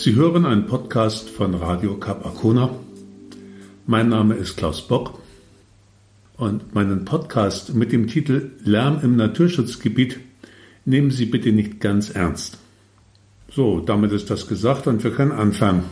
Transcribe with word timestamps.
Sie 0.00 0.14
hören 0.14 0.46
einen 0.46 0.66
Podcast 0.66 1.28
von 1.28 1.56
Radio 1.56 1.96
Cap 1.96 2.24
Arcona. 2.24 2.70
Mein 3.84 4.08
Name 4.08 4.36
ist 4.36 4.56
Klaus 4.56 4.86
Bock 4.86 5.18
und 6.36 6.72
meinen 6.72 7.04
Podcast 7.04 7.74
mit 7.74 7.90
dem 7.90 8.06
Titel 8.06 8.52
Lärm 8.62 9.00
im 9.02 9.16
Naturschutzgebiet 9.16 10.20
nehmen 10.84 11.10
Sie 11.10 11.26
bitte 11.26 11.50
nicht 11.50 11.80
ganz 11.80 12.10
ernst. 12.10 12.58
So, 13.50 13.80
damit 13.80 14.12
ist 14.12 14.30
das 14.30 14.46
gesagt 14.46 14.86
und 14.86 15.02
wir 15.02 15.10
können 15.10 15.32
anfangen. 15.32 15.82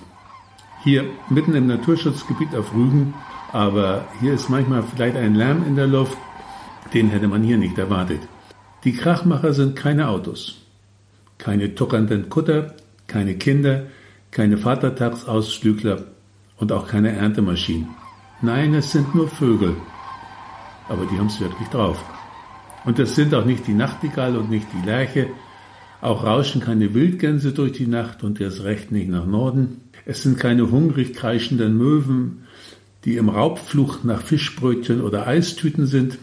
Hier 0.84 1.04
mitten 1.29 1.57
im 1.57 1.66
Naturschutzgebiet 1.66 2.54
auf 2.54 2.73
Rügen, 2.73 3.12
aber 3.50 4.07
hier 4.20 4.34
ist 4.34 4.48
manchmal 4.48 4.84
vielleicht 4.84 5.16
ein 5.16 5.34
Lärm 5.34 5.66
in 5.66 5.75
der 5.75 5.88
Luft, 5.88 6.16
den 6.95 7.09
hätte 7.09 7.27
man 7.27 7.43
hier 7.43 7.59
nicht 7.59 7.77
erwartet. 7.77 8.20
Die 8.84 8.93
Krachmacher 8.93 9.52
sind 9.52 9.74
keine 9.74 10.07
Autos, 10.07 10.59
keine 11.38 11.74
tuckernden 11.74 12.29
Kutter, 12.29 12.77
keine 13.09 13.34
Kinder, 13.34 13.87
keine 14.36 14.58
Vatertagsausflügler 14.58 16.04
und 16.58 16.70
auch 16.70 16.86
keine 16.86 17.10
Erntemaschinen. 17.10 17.88
Nein, 18.42 18.74
es 18.74 18.92
sind 18.92 19.14
nur 19.14 19.28
Vögel. 19.28 19.74
Aber 20.90 21.06
die 21.06 21.18
haben 21.18 21.28
es 21.28 21.40
wirklich 21.40 21.68
drauf. 21.68 22.04
Und 22.84 22.98
es 22.98 23.16
sind 23.16 23.34
auch 23.34 23.46
nicht 23.46 23.66
die 23.66 23.72
Nachtigall 23.72 24.36
und 24.36 24.50
nicht 24.50 24.66
die 24.74 24.84
Lerche. 24.84 25.28
Auch 26.02 26.22
rauschen 26.22 26.60
keine 26.60 26.92
Wildgänse 26.92 27.52
durch 27.52 27.72
die 27.72 27.86
Nacht 27.86 28.22
und 28.24 28.38
erst 28.38 28.62
recht 28.62 28.92
nicht 28.92 29.09
nach 29.09 29.24
Norden. 29.24 29.80
Es 30.04 30.22
sind 30.22 30.38
keine 30.38 30.70
hungrig 30.70 31.14
kreischenden 31.14 31.78
Möwen, 31.78 32.45
die 33.06 33.16
im 33.16 33.30
Raubfluch 33.30 34.04
nach 34.04 34.20
Fischbrötchen 34.20 35.00
oder 35.00 35.26
Eistüten 35.26 35.87
sind. 35.87 36.18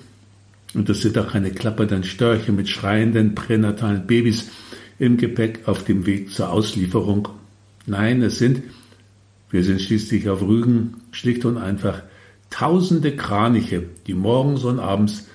Und 0.75 0.87
es 0.87 1.01
sind 1.01 1.17
auch 1.17 1.31
keine 1.31 1.49
klappernden 1.49 2.03
Störche 2.03 2.51
mit 2.51 2.69
schreienden 2.69 3.33
pränatalen 3.33 4.05
Babys 4.05 4.51
im 4.99 5.17
Gepäck 5.17 5.67
auf 5.67 5.83
dem 5.83 6.05
Weg 6.05 6.31
zur 6.31 6.51
Auslieferung. 6.51 7.29
Nein, 7.85 8.21
es 8.21 8.37
sind, 8.37 8.63
wir 9.49 9.63
sind 9.63 9.81
schließlich 9.81 10.29
auf 10.29 10.41
Rügen, 10.41 11.01
schlicht 11.11 11.43
und 11.43 11.57
einfach 11.57 12.03
tausende 12.49 13.15
Kraniche, 13.15 13.83
die 14.07 14.13
morgens 14.13 14.63
und 14.63 14.79
abends 14.79 15.27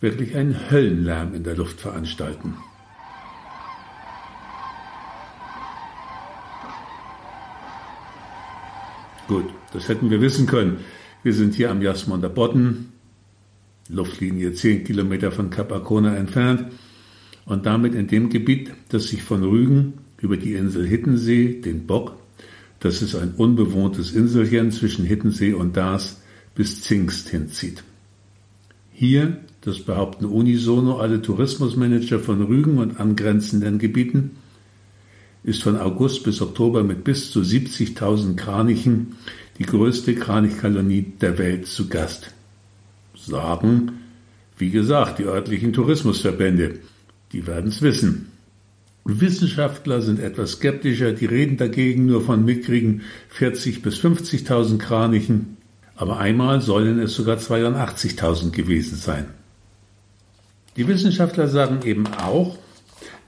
wirklich 0.00 0.36
einen 0.36 0.70
Höllenlärm 0.70 1.34
in 1.34 1.44
der 1.44 1.56
Luft 1.56 1.80
veranstalten. 1.80 2.54
Gut, 9.26 9.46
das 9.72 9.88
hätten 9.88 10.10
wir 10.10 10.20
wissen 10.20 10.46
können. 10.46 10.78
Wir 11.22 11.34
sind 11.34 11.54
hier 11.54 11.70
am 11.70 11.82
Jasmonder 11.82 12.28
Bodden, 12.28 12.92
Luftlinie 13.88 14.52
10 14.52 14.84
Kilometer 14.84 15.32
von 15.32 15.50
Kap 15.50 15.72
Arkona 15.72 16.16
entfernt 16.16 16.66
und 17.44 17.66
damit 17.66 17.94
in 17.94 18.08
dem 18.08 18.28
Gebiet, 18.28 18.72
das 18.90 19.08
sich 19.08 19.22
von 19.22 19.42
Rügen 19.42 19.94
über 20.20 20.36
die 20.36 20.54
Insel 20.54 20.86
Hittensee, 20.86 21.60
den 21.60 21.86
Bock, 21.86 22.16
das 22.80 23.02
ist 23.02 23.14
ein 23.14 23.32
unbewohntes 23.36 24.12
Inselchen 24.12 24.70
zwischen 24.70 25.04
Hittensee 25.04 25.52
und 25.52 25.76
Dars, 25.76 26.20
bis 26.54 26.82
Zingst 26.82 27.28
hinzieht. 27.28 27.82
Hier, 28.92 29.38
das 29.60 29.80
behaupten 29.80 30.24
unisono 30.24 30.98
alle 30.98 31.20
Tourismusmanager 31.22 32.20
von 32.20 32.42
Rügen 32.42 32.78
und 32.78 33.00
angrenzenden 33.00 33.78
Gebieten, 33.78 34.32
ist 35.44 35.62
von 35.62 35.76
August 35.76 36.24
bis 36.24 36.40
Oktober 36.40 36.84
mit 36.84 37.04
bis 37.04 37.30
zu 37.30 37.40
70.000 37.40 38.36
Kranichen 38.36 39.16
die 39.58 39.64
größte 39.64 40.14
Kranichkolonie 40.14 41.12
der 41.20 41.38
Welt 41.38 41.66
zu 41.66 41.88
Gast. 41.88 42.32
Sagen, 43.16 43.92
wie 44.56 44.70
gesagt, 44.70 45.18
die 45.18 45.24
örtlichen 45.24 45.72
Tourismusverbände. 45.72 46.78
Die 47.32 47.46
werden 47.46 47.68
es 47.68 47.82
wissen. 47.82 48.32
Wissenschaftler 49.10 50.02
sind 50.02 50.20
etwas 50.20 50.52
skeptischer, 50.52 51.12
die 51.12 51.24
reden 51.24 51.56
dagegen 51.56 52.04
nur 52.04 52.20
von 52.20 52.44
mickrigen 52.44 53.00
40 53.30 53.80
bis 53.80 53.98
50.000 54.00 54.76
Kranichen, 54.76 55.56
aber 55.96 56.18
einmal 56.18 56.60
sollen 56.60 56.98
es 56.98 57.14
sogar 57.14 57.38
82.000 57.38 58.50
gewesen 58.50 58.96
sein. 58.96 59.24
Die 60.76 60.86
Wissenschaftler 60.86 61.48
sagen 61.48 61.80
eben 61.86 62.06
auch, 62.06 62.58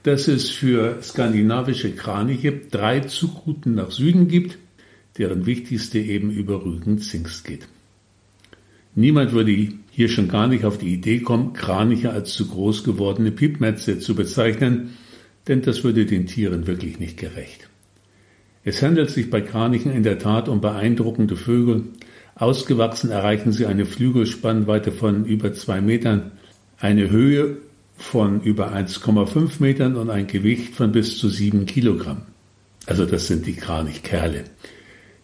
dass 0.03 0.27
es 0.27 0.51
für 0.51 0.99
skandinavische 1.01 1.93
Kraniche 1.93 2.53
drei 2.69 2.99
Zugrouten 2.99 3.73
nach 3.73 3.89
Süden 3.89 4.27
gibt, 4.27 4.59
deren 5.17 5.47
wichtigste 5.47 5.97
eben 5.97 6.29
über 6.29 6.63
Rügen-Zingst 6.63 7.43
geht. 7.43 7.67
Niemand 8.93 9.31
würde 9.31 9.69
hier 9.89 10.09
schon 10.09 10.27
gar 10.27 10.45
nicht 10.45 10.63
auf 10.63 10.77
die 10.77 10.93
Idee 10.93 11.21
kommen, 11.21 11.53
Kraniche 11.53 12.11
als 12.11 12.33
zu 12.33 12.47
groß 12.47 12.83
gewordene 12.83 13.31
Piepmetze 13.31 13.97
zu 13.97 14.13
bezeichnen, 14.13 14.91
denn 15.47 15.61
das 15.61 15.83
würde 15.83 16.05
den 16.05 16.27
Tieren 16.27 16.67
wirklich 16.67 16.99
nicht 16.99 17.17
gerecht. 17.17 17.69
Es 18.63 18.81
handelt 18.83 19.09
sich 19.09 19.29
bei 19.29 19.41
Kranichen 19.41 19.91
in 19.91 20.03
der 20.03 20.19
Tat 20.19 20.47
um 20.47 20.61
beeindruckende 20.61 21.35
Vögel. 21.35 21.85
Ausgewachsen 22.35 23.09
erreichen 23.09 23.51
sie 23.51 23.65
eine 23.65 23.85
Flügelspannweite 23.85 24.91
von 24.91 25.25
über 25.25 25.53
zwei 25.53 25.81
Metern, 25.81 26.31
eine 26.79 27.09
Höhe 27.09 27.57
von 27.97 28.41
über 28.41 28.73
1,5 28.73 29.53
Metern 29.59 29.95
und 29.95 30.09
ein 30.09 30.27
Gewicht 30.27 30.75
von 30.75 30.91
bis 30.91 31.17
zu 31.17 31.29
sieben 31.29 31.65
Kilogramm. 31.65 32.23
Also 32.85 33.05
das 33.05 33.27
sind 33.27 33.45
die 33.45 33.55
Kranichkerle. 33.55 34.43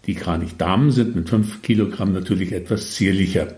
Die 0.05 0.15
Kranichdamen 0.15 0.91
sind 0.91 1.15
mit 1.15 1.29
fünf 1.29 1.61
Kilogramm 1.61 2.13
natürlich 2.13 2.53
etwas 2.53 2.93
zierlicher. 2.93 3.55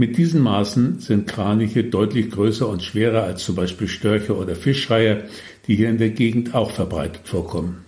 Mit 0.00 0.16
diesen 0.16 0.40
Maßen 0.40 1.00
sind 1.00 1.26
Kraniche 1.26 1.84
deutlich 1.84 2.30
größer 2.30 2.66
und 2.66 2.82
schwerer 2.82 3.24
als 3.24 3.44
zum 3.44 3.54
Beispiel 3.54 3.86
Störche 3.86 4.34
oder 4.34 4.56
Fischreiher, 4.56 5.24
die 5.66 5.76
hier 5.76 5.90
in 5.90 5.98
der 5.98 6.08
Gegend 6.08 6.54
auch 6.54 6.70
verbreitet 6.70 7.28
vorkommen. 7.28 7.84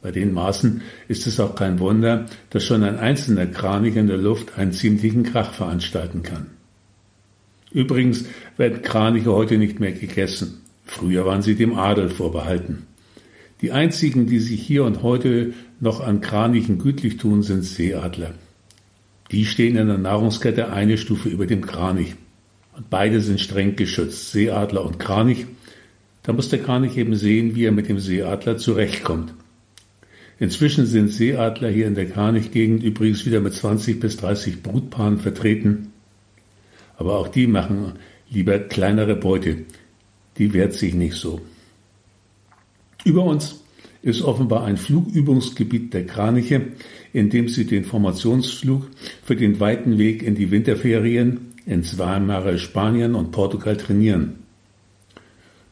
Bei 0.00 0.12
den 0.12 0.32
Maßen 0.32 0.80
ist 1.08 1.26
es 1.26 1.38
auch 1.38 1.54
kein 1.54 1.78
Wunder, 1.78 2.24
dass 2.48 2.64
schon 2.64 2.82
ein 2.82 2.96
einzelner 2.96 3.44
Kranich 3.44 3.96
in 3.96 4.06
der 4.06 4.16
Luft 4.16 4.56
einen 4.56 4.72
ziemlichen 4.72 5.24
Krach 5.24 5.52
veranstalten 5.52 6.22
kann. 6.22 6.46
Übrigens 7.70 8.24
werden 8.56 8.80
Kraniche 8.80 9.30
heute 9.30 9.58
nicht 9.58 9.78
mehr 9.78 9.92
gegessen. 9.92 10.62
Früher 10.86 11.26
waren 11.26 11.42
sie 11.42 11.54
dem 11.54 11.74
Adel 11.74 12.08
vorbehalten. 12.08 12.86
Die 13.60 13.72
einzigen, 13.72 14.26
die 14.26 14.40
sich 14.40 14.62
hier 14.62 14.84
und 14.84 15.02
heute 15.02 15.52
noch 15.80 16.00
an 16.00 16.22
Kranichen 16.22 16.78
gütlich 16.78 17.18
tun, 17.18 17.42
sind 17.42 17.62
Seeadler. 17.62 18.32
Die 19.30 19.44
stehen 19.44 19.76
in 19.76 19.88
der 19.88 19.98
Nahrungskette 19.98 20.72
eine 20.72 20.98
Stufe 20.98 21.28
über 21.28 21.46
dem 21.46 21.66
Kranich. 21.66 22.14
Und 22.76 22.90
beide 22.90 23.20
sind 23.20 23.40
streng 23.40 23.76
geschützt, 23.76 24.32
Seeadler 24.32 24.84
und 24.84 24.98
Kranich. 24.98 25.46
Da 26.22 26.32
muss 26.32 26.48
der 26.48 26.62
Kranich 26.62 26.96
eben 26.96 27.16
sehen, 27.16 27.54
wie 27.54 27.64
er 27.64 27.72
mit 27.72 27.88
dem 27.88 27.98
Seeadler 27.98 28.56
zurechtkommt. 28.58 29.32
Inzwischen 30.38 30.86
sind 30.86 31.08
Seeadler 31.08 31.70
hier 31.70 31.86
in 31.86 31.94
der 31.94 32.10
Kranichgegend 32.10 32.82
übrigens 32.82 33.24
wieder 33.24 33.40
mit 33.40 33.54
20 33.54 33.98
bis 34.00 34.18
30 34.18 34.62
Brutpaaren 34.62 35.18
vertreten. 35.18 35.92
Aber 36.98 37.18
auch 37.18 37.28
die 37.28 37.46
machen 37.46 37.94
lieber 38.28 38.58
kleinere 38.58 39.16
Beute. 39.16 39.64
Die 40.36 40.52
wehrt 40.52 40.74
sich 40.74 40.94
nicht 40.94 41.14
so. 41.14 41.40
Über 43.04 43.24
uns 43.24 43.62
ist 44.06 44.22
offenbar 44.22 44.62
ein 44.62 44.76
Flugübungsgebiet 44.76 45.92
der 45.92 46.06
Kraniche, 46.06 46.68
in 47.12 47.28
dem 47.28 47.48
sie 47.48 47.66
den 47.66 47.84
Formationsflug 47.84 48.88
für 49.24 49.34
den 49.34 49.58
weiten 49.58 49.98
Weg 49.98 50.22
in 50.22 50.36
die 50.36 50.52
Winterferien 50.52 51.54
ins 51.66 51.98
warmere 51.98 52.60
Spanien 52.60 53.16
und 53.16 53.32
Portugal 53.32 53.76
trainieren. 53.76 54.36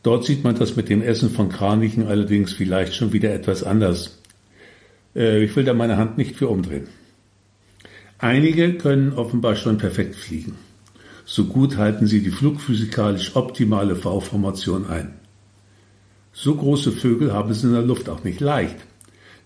Dort 0.02 0.24
sieht 0.24 0.42
man 0.42 0.56
das 0.56 0.74
mit 0.74 0.88
dem 0.88 1.00
Essen 1.00 1.30
von 1.30 1.48
Kranichen 1.48 2.08
allerdings 2.08 2.52
vielleicht 2.52 2.96
schon 2.96 3.12
wieder 3.12 3.32
etwas 3.32 3.62
anders. 3.62 4.20
Äh, 5.14 5.44
ich 5.44 5.54
will 5.54 5.64
da 5.64 5.72
meine 5.72 5.96
Hand 5.96 6.18
nicht 6.18 6.34
für 6.34 6.48
umdrehen. 6.48 6.88
Einige 8.18 8.74
können 8.74 9.12
offenbar 9.12 9.54
schon 9.54 9.78
perfekt 9.78 10.16
fliegen. 10.16 10.56
So 11.24 11.44
gut 11.44 11.76
halten 11.76 12.08
sie 12.08 12.20
die 12.20 12.30
flugphysikalisch 12.30 13.36
optimale 13.36 13.94
V-Formation 13.94 14.88
ein. 14.88 15.23
So 16.36 16.56
große 16.56 16.90
Vögel 16.90 17.32
haben 17.32 17.50
es 17.50 17.62
in 17.62 17.72
der 17.72 17.82
Luft 17.82 18.08
auch 18.08 18.24
nicht 18.24 18.40
leicht. 18.40 18.76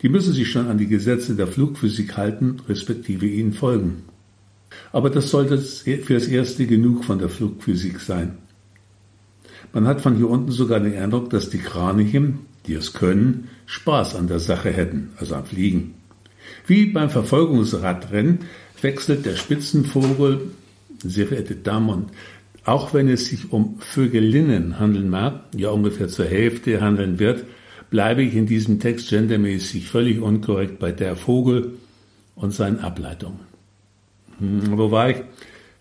Die 0.00 0.08
müssen 0.08 0.32
sich 0.32 0.50
schon 0.50 0.68
an 0.68 0.78
die 0.78 0.86
Gesetze 0.86 1.36
der 1.36 1.46
Flugphysik 1.46 2.16
halten, 2.16 2.56
respektive 2.66 3.26
ihnen 3.26 3.52
folgen. 3.52 4.04
Aber 4.90 5.10
das 5.10 5.30
sollte 5.30 5.58
für 5.58 6.14
das 6.14 6.28
Erste 6.28 6.66
genug 6.66 7.04
von 7.04 7.18
der 7.18 7.28
Flugphysik 7.28 8.00
sein. 8.00 8.38
Man 9.74 9.86
hat 9.86 10.00
von 10.00 10.16
hier 10.16 10.30
unten 10.30 10.50
sogar 10.50 10.80
den 10.80 10.96
Eindruck, 10.96 11.28
dass 11.28 11.50
die 11.50 11.58
Kraniche, 11.58 12.32
die 12.66 12.74
es 12.74 12.94
können, 12.94 13.48
Spaß 13.66 14.14
an 14.14 14.28
der 14.28 14.40
Sache 14.40 14.70
hätten, 14.70 15.10
also 15.18 15.34
am 15.34 15.44
Fliegen. 15.44 15.94
Wie 16.66 16.86
beim 16.86 17.10
Verfolgungsradrennen 17.10 18.40
wechselt 18.80 19.26
der 19.26 19.36
Spitzenvogel, 19.36 20.52
sehr 21.02 21.26
verehrte 21.26 21.56
Damen 21.56 21.88
und 21.90 22.10
auch 22.68 22.92
wenn 22.92 23.08
es 23.08 23.26
sich 23.26 23.50
um 23.50 23.80
Vögelinnen 23.80 24.78
handeln 24.78 25.08
mag, 25.08 25.40
ja 25.56 25.70
ungefähr 25.70 26.08
zur 26.08 26.26
Hälfte 26.26 26.82
handeln 26.82 27.18
wird, 27.18 27.44
bleibe 27.88 28.22
ich 28.22 28.34
in 28.34 28.44
diesem 28.44 28.78
Text 28.78 29.08
gendermäßig 29.08 29.88
völlig 29.88 30.20
unkorrekt 30.20 30.78
bei 30.78 30.92
der 30.92 31.16
Vogel 31.16 31.78
und 32.36 32.52
seinen 32.52 32.80
Ableitungen. 32.80 33.40
Hm, 34.38 34.76
wo 34.76 34.90
war 34.90 35.08
ich? 35.08 35.16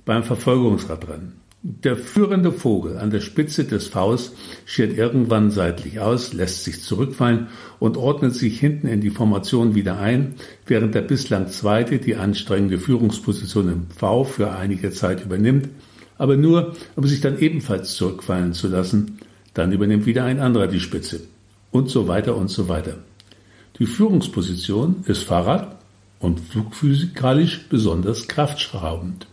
Beim 0.06 0.24
Verfolgungsradrennen. 0.24 1.34
Der 1.62 1.98
führende 1.98 2.54
Vogel 2.54 2.98
an 2.98 3.10
der 3.10 3.20
Spitze 3.20 3.66
des 3.66 3.88
Vs 3.88 4.32
schert 4.66 4.96
irgendwann 4.96 5.52
seitlich 5.52 6.00
aus, 6.00 6.32
lässt 6.32 6.64
sich 6.64 6.82
zurückfallen 6.82 7.48
und 7.80 7.98
ordnet 7.98 8.34
sich 8.34 8.58
hinten 8.62 8.88
in 8.88 9.02
die 9.02 9.10
Formation 9.10 9.76
wieder 9.76 10.00
ein, 10.00 10.36
während 10.66 10.96
der 10.96 11.02
bislang 11.02 11.50
zweite 11.50 11.98
die 11.98 12.16
anstrengende 12.16 12.80
Führungsposition 12.80 13.68
im 13.68 13.88
V 13.90 14.24
für 14.24 14.56
einige 14.56 14.92
Zeit 14.92 15.26
übernimmt, 15.26 15.68
aber 16.18 16.38
nur, 16.38 16.76
um 16.96 17.06
sich 17.06 17.22
dann 17.22 17.40
ebenfalls 17.40 17.96
zurückfallen 17.96 18.54
zu 18.54 18.68
lassen, 18.68 19.20
dann 19.54 19.72
übernimmt 19.72 20.06
wieder 20.06 20.24
ein 20.24 20.40
anderer 20.40 20.68
die 20.68 20.80
Spitze 20.80 21.22
und 21.72 21.90
so 21.90 22.08
weiter 22.08 22.36
und 22.36 22.50
so 22.50 22.68
weiter. 22.70 22.98
Die 23.80 23.86
Führungsposition 23.86 25.04
ist 25.06 25.24
Fahrrad 25.24 25.78
und 26.20 26.40
flugphysikalisch 26.40 27.68
besonders 27.70 28.28
kraftschraubend. 28.28 29.28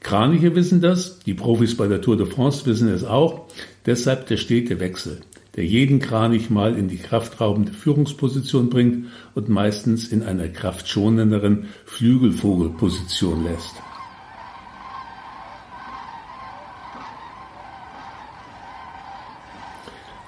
Kraniche 0.00 0.54
wissen 0.54 0.80
das, 0.80 1.18
die 1.20 1.34
Profis 1.34 1.76
bei 1.76 1.88
der 1.88 2.00
Tour 2.00 2.16
de 2.16 2.26
France 2.26 2.66
wissen 2.66 2.88
es 2.88 3.04
auch, 3.04 3.48
deshalb 3.86 4.26
der 4.26 4.36
stete 4.36 4.80
Wechsel, 4.80 5.20
der 5.56 5.64
jeden 5.64 5.98
Kranich 5.98 6.50
mal 6.50 6.76
in 6.76 6.88
die 6.88 6.98
kraftraubende 6.98 7.72
Führungsposition 7.72 8.70
bringt 8.70 9.06
und 9.34 9.48
meistens 9.48 10.08
in 10.08 10.22
einer 10.22 10.48
kraftschonenderen 10.48 11.66
Flügelvogelposition 11.84 13.44
lässt. 13.44 13.74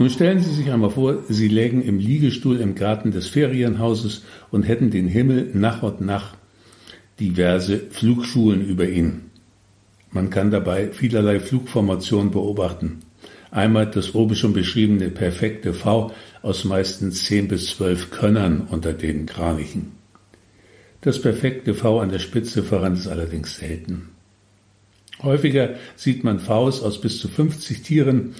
Nun 0.01 0.09
stellen 0.09 0.41
Sie 0.41 0.55
sich 0.55 0.71
einmal 0.71 0.89
vor, 0.89 1.25
Sie 1.29 1.49
lägen 1.49 1.83
im 1.83 1.99
Liegestuhl 1.99 2.59
im 2.59 2.75
Garten 2.75 3.11
des 3.11 3.27
Ferienhauses 3.27 4.23
und 4.51 4.63
hätten 4.63 4.91
den 4.91 5.07
Himmel 5.07 5.51
nach 5.53 5.83
und 5.83 6.01
nach 6.01 6.37
diverse 7.21 7.79
Flugschulen 7.91 8.67
über 8.67 8.89
Ihnen. 8.89 9.31
Man 10.11 10.31
kann 10.31 10.51
dabei 10.51 10.89
vielerlei 10.89 11.39
Flugformationen 11.39 12.31
beobachten. 12.31 13.01
Einmal 13.51 13.91
das 13.91 14.15
oben 14.15 14.37
schon 14.37 14.55
beschriebene 14.55 15.11
perfekte 15.11 15.75
V 15.75 16.13
aus 16.41 16.65
meistens 16.65 17.25
zehn 17.25 17.47
bis 17.47 17.67
zwölf 17.67 18.11
Könnern 18.11 18.69
unter 18.71 18.95
den 18.95 19.27
Kranichen. 19.27 19.93
Das 21.03 21.21
perfekte 21.21 21.75
V 21.75 22.01
an 22.01 22.09
der 22.09 22.21
Spitze 22.21 22.63
voran 22.63 22.95
ist 22.95 23.07
allerdings 23.07 23.59
selten. 23.59 24.09
Häufiger 25.23 25.75
sieht 25.97 26.25
man 26.25 26.41
Vs 26.41 26.81
aus 26.81 27.03
bis 27.03 27.19
zu 27.19 27.29
50 27.29 27.83
Tieren, 27.83 28.35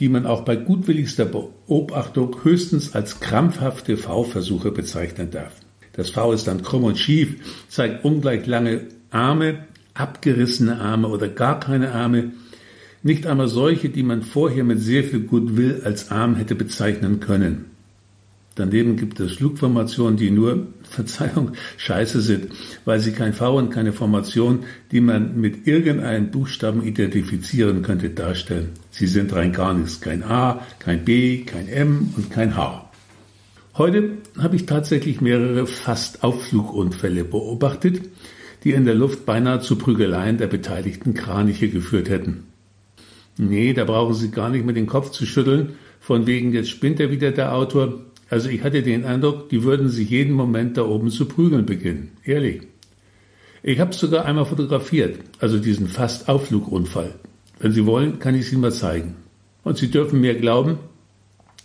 die 0.00 0.08
man 0.08 0.26
auch 0.26 0.44
bei 0.46 0.56
gutwilligster 0.56 1.26
Beobachtung 1.26 2.42
höchstens 2.42 2.94
als 2.94 3.20
krampfhafte 3.20 3.96
V-Versuche 3.96 4.72
bezeichnen 4.72 5.30
darf. 5.30 5.52
Das 5.92 6.10
V 6.10 6.32
ist 6.32 6.46
dann 6.46 6.62
krumm 6.62 6.84
und 6.84 6.98
schief, 6.98 7.36
zeigt 7.68 8.04
ungleich 8.04 8.46
lange 8.46 8.86
Arme, 9.10 9.66
abgerissene 9.94 10.80
Arme 10.80 11.08
oder 11.08 11.28
gar 11.28 11.60
keine 11.60 11.92
Arme, 11.92 12.32
nicht 13.02 13.26
einmal 13.26 13.48
solche, 13.48 13.88
die 13.88 14.02
man 14.02 14.22
vorher 14.22 14.64
mit 14.64 14.80
sehr 14.80 15.04
viel 15.04 15.20
Goodwill 15.20 15.82
als 15.84 16.10
Arm 16.10 16.36
hätte 16.36 16.54
bezeichnen 16.54 17.20
können. 17.20 17.66
Daneben 18.60 18.96
gibt 18.96 19.18
es 19.20 19.36
Flugformationen, 19.36 20.18
die 20.18 20.30
nur, 20.30 20.66
Verzeihung, 20.82 21.52
scheiße 21.78 22.20
sind, 22.20 22.48
weil 22.84 23.00
sie 23.00 23.12
kein 23.12 23.32
V 23.32 23.56
und 23.56 23.70
keine 23.70 23.94
Formation, 23.94 24.64
die 24.92 25.00
man 25.00 25.40
mit 25.40 25.66
irgendeinem 25.66 26.30
Buchstaben 26.30 26.82
identifizieren 26.82 27.80
könnte, 27.80 28.10
darstellen. 28.10 28.68
Sie 28.90 29.06
sind 29.06 29.32
rein 29.34 29.54
gar 29.54 29.72
nichts. 29.72 30.02
Kein 30.02 30.22
A, 30.22 30.60
kein 30.78 31.06
B, 31.06 31.44
kein 31.44 31.68
M 31.68 32.12
und 32.18 32.30
kein 32.30 32.54
H. 32.54 32.90
Heute 33.78 34.18
habe 34.38 34.56
ich 34.56 34.66
tatsächlich 34.66 35.22
mehrere 35.22 35.66
fast 35.66 36.22
Aufflugunfälle 36.22 37.24
beobachtet, 37.24 38.02
die 38.62 38.72
in 38.72 38.84
der 38.84 38.94
Luft 38.94 39.24
beinahe 39.24 39.60
zu 39.60 39.76
Prügeleien 39.76 40.36
der 40.36 40.48
beteiligten 40.48 41.14
Kraniche 41.14 41.70
geführt 41.70 42.10
hätten. 42.10 42.44
Nee, 43.38 43.72
da 43.72 43.84
brauchen 43.84 44.12
Sie 44.12 44.30
gar 44.30 44.50
nicht 44.50 44.66
mit 44.66 44.76
den 44.76 44.86
Kopf 44.86 45.12
zu 45.12 45.24
schütteln, 45.24 45.76
von 45.98 46.26
wegen 46.26 46.52
jetzt 46.52 46.68
spinnt 46.68 47.00
er 47.00 47.10
wieder 47.10 47.30
der 47.30 47.54
Autor. 47.54 48.09
Also 48.30 48.48
ich 48.48 48.62
hatte 48.62 48.82
den 48.82 49.04
Eindruck, 49.04 49.48
die 49.48 49.64
würden 49.64 49.88
sich 49.88 50.08
jeden 50.08 50.34
Moment 50.34 50.76
da 50.76 50.84
oben 50.84 51.10
zu 51.10 51.26
prügeln 51.26 51.66
beginnen. 51.66 52.12
Ehrlich. 52.24 52.62
Ich 53.62 53.80
habe 53.80 53.90
es 53.90 53.98
sogar 53.98 54.24
einmal 54.24 54.46
fotografiert, 54.46 55.18
also 55.40 55.58
diesen 55.58 55.88
fast 55.88 56.28
Aufflugunfall. 56.28 57.16
Wenn 57.58 57.72
Sie 57.72 57.84
wollen, 57.84 58.20
kann 58.20 58.36
ich 58.36 58.42
es 58.42 58.52
Ihnen 58.52 58.62
mal 58.62 58.72
zeigen. 58.72 59.16
Und 59.64 59.76
Sie 59.76 59.90
dürfen 59.90 60.20
mir 60.20 60.34
glauben, 60.36 60.78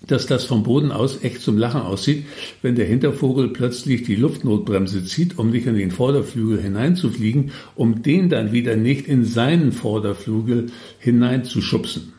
dass 0.08 0.26
das 0.26 0.46
vom 0.46 0.64
Boden 0.64 0.92
aus 0.92 1.24
echt 1.24 1.42
zum 1.42 1.58
Lachen 1.58 1.82
aussieht, 1.82 2.26
wenn 2.62 2.76
der 2.76 2.86
Hintervogel 2.86 3.50
plötzlich 3.50 4.04
die 4.04 4.16
Luftnotbremse 4.16 5.06
zieht, 5.06 5.38
um 5.38 5.52
nicht 5.52 5.68
in 5.68 5.76
den 5.76 5.92
Vorderflügel 5.92 6.62
hineinzufliegen, 6.62 7.52
um 7.76 8.02
den 8.02 8.30
dann 8.30 8.52
wieder 8.52 8.76
nicht 8.76 9.08
in 9.08 9.24
seinen 9.24 9.72
Vorderflügel 9.72 10.68
hineinzuschubsen 11.00 12.14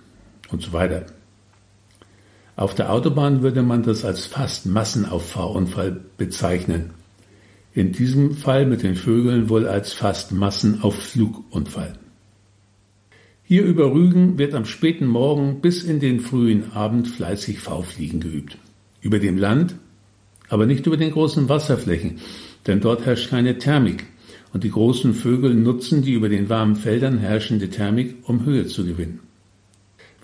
und 0.50 0.62
so 0.62 0.72
weiter. 0.72 1.06
Auf 2.56 2.74
der 2.74 2.90
Autobahn 2.90 3.42
würde 3.42 3.62
man 3.62 3.82
das 3.82 4.06
als 4.06 4.24
fast 4.24 4.64
Massenauffahrunfall 4.64 6.00
bezeichnen. 6.16 6.94
In 7.74 7.92
diesem 7.92 8.34
Fall 8.34 8.64
mit 8.64 8.82
den 8.82 8.94
Vögeln 8.94 9.50
wohl 9.50 9.68
als 9.68 9.92
fast 9.92 10.32
Massenaufflugunfall. 10.32 11.98
Hier 13.42 13.62
über 13.62 13.92
Rügen 13.92 14.38
wird 14.38 14.54
am 14.54 14.64
späten 14.64 15.06
Morgen 15.06 15.60
bis 15.60 15.84
in 15.84 16.00
den 16.00 16.20
frühen 16.20 16.72
Abend 16.72 17.08
fleißig 17.08 17.60
V-Fliegen 17.60 18.20
geübt. 18.20 18.56
Über 19.02 19.18
dem 19.18 19.36
Land, 19.36 19.76
aber 20.48 20.64
nicht 20.64 20.86
über 20.86 20.96
den 20.96 21.10
großen 21.10 21.50
Wasserflächen, 21.50 22.20
denn 22.66 22.80
dort 22.80 23.04
herrscht 23.04 23.28
keine 23.28 23.58
Thermik 23.58 24.06
und 24.54 24.64
die 24.64 24.70
großen 24.70 25.12
Vögel 25.12 25.54
nutzen 25.54 26.00
die 26.00 26.14
über 26.14 26.30
den 26.30 26.48
warmen 26.48 26.76
Feldern 26.76 27.18
herrschende 27.18 27.68
Thermik, 27.68 28.16
um 28.22 28.46
Höhe 28.46 28.66
zu 28.66 28.86
gewinnen. 28.86 29.25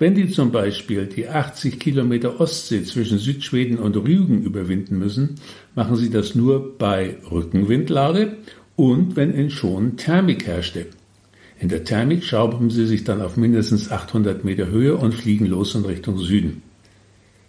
Wenn 0.03 0.17
die 0.17 0.29
zum 0.29 0.51
Beispiel 0.51 1.07
die 1.07 1.29
80 1.29 1.79
Kilometer 1.79 2.41
Ostsee 2.41 2.83
zwischen 2.83 3.19
Südschweden 3.19 3.79
und 3.79 3.97
Rügen 3.97 4.43
überwinden 4.43 4.99
müssen, 4.99 5.37
machen 5.77 5.95
sie 5.95 6.11
das 6.11 6.35
nur 6.35 6.77
bei 6.77 7.19
Rückenwindlage 7.31 8.39
und 8.75 9.15
wenn 9.15 9.33
in 9.33 9.49
schon 9.49 9.97
Thermik 9.97 10.49
herrschte. 10.49 10.87
In 11.61 11.69
der 11.69 11.85
Thermik 11.85 12.25
schrauben 12.25 12.69
sie 12.69 12.87
sich 12.87 13.05
dann 13.05 13.23
auf 13.23 13.37
mindestens 13.37 13.93
800 13.93 14.45
Meter 14.45 14.67
Höhe 14.67 14.97
und 14.97 15.15
fliegen 15.15 15.47
los 15.47 15.77
in 15.77 15.85
Richtung 15.85 16.19
Süden. 16.19 16.63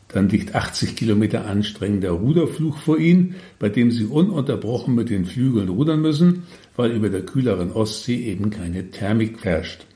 Dann 0.10 0.30
liegt 0.30 0.54
80 0.54 0.96
Kilometer 0.96 1.48
anstrengender 1.48 2.12
Ruderflug 2.12 2.78
vor 2.78 3.00
ihnen, 3.00 3.34
bei 3.58 3.70
dem 3.70 3.90
sie 3.90 4.06
ununterbrochen 4.06 4.94
mit 4.94 5.10
den 5.10 5.26
Flügeln 5.26 5.70
rudern 5.70 6.02
müssen, 6.04 6.44
weil 6.76 6.92
über 6.92 7.10
der 7.10 7.26
kühleren 7.26 7.72
Ostsee 7.72 8.28
eben 8.28 8.52
keine 8.52 8.92
Thermik 8.92 9.44
herrscht. 9.44 9.88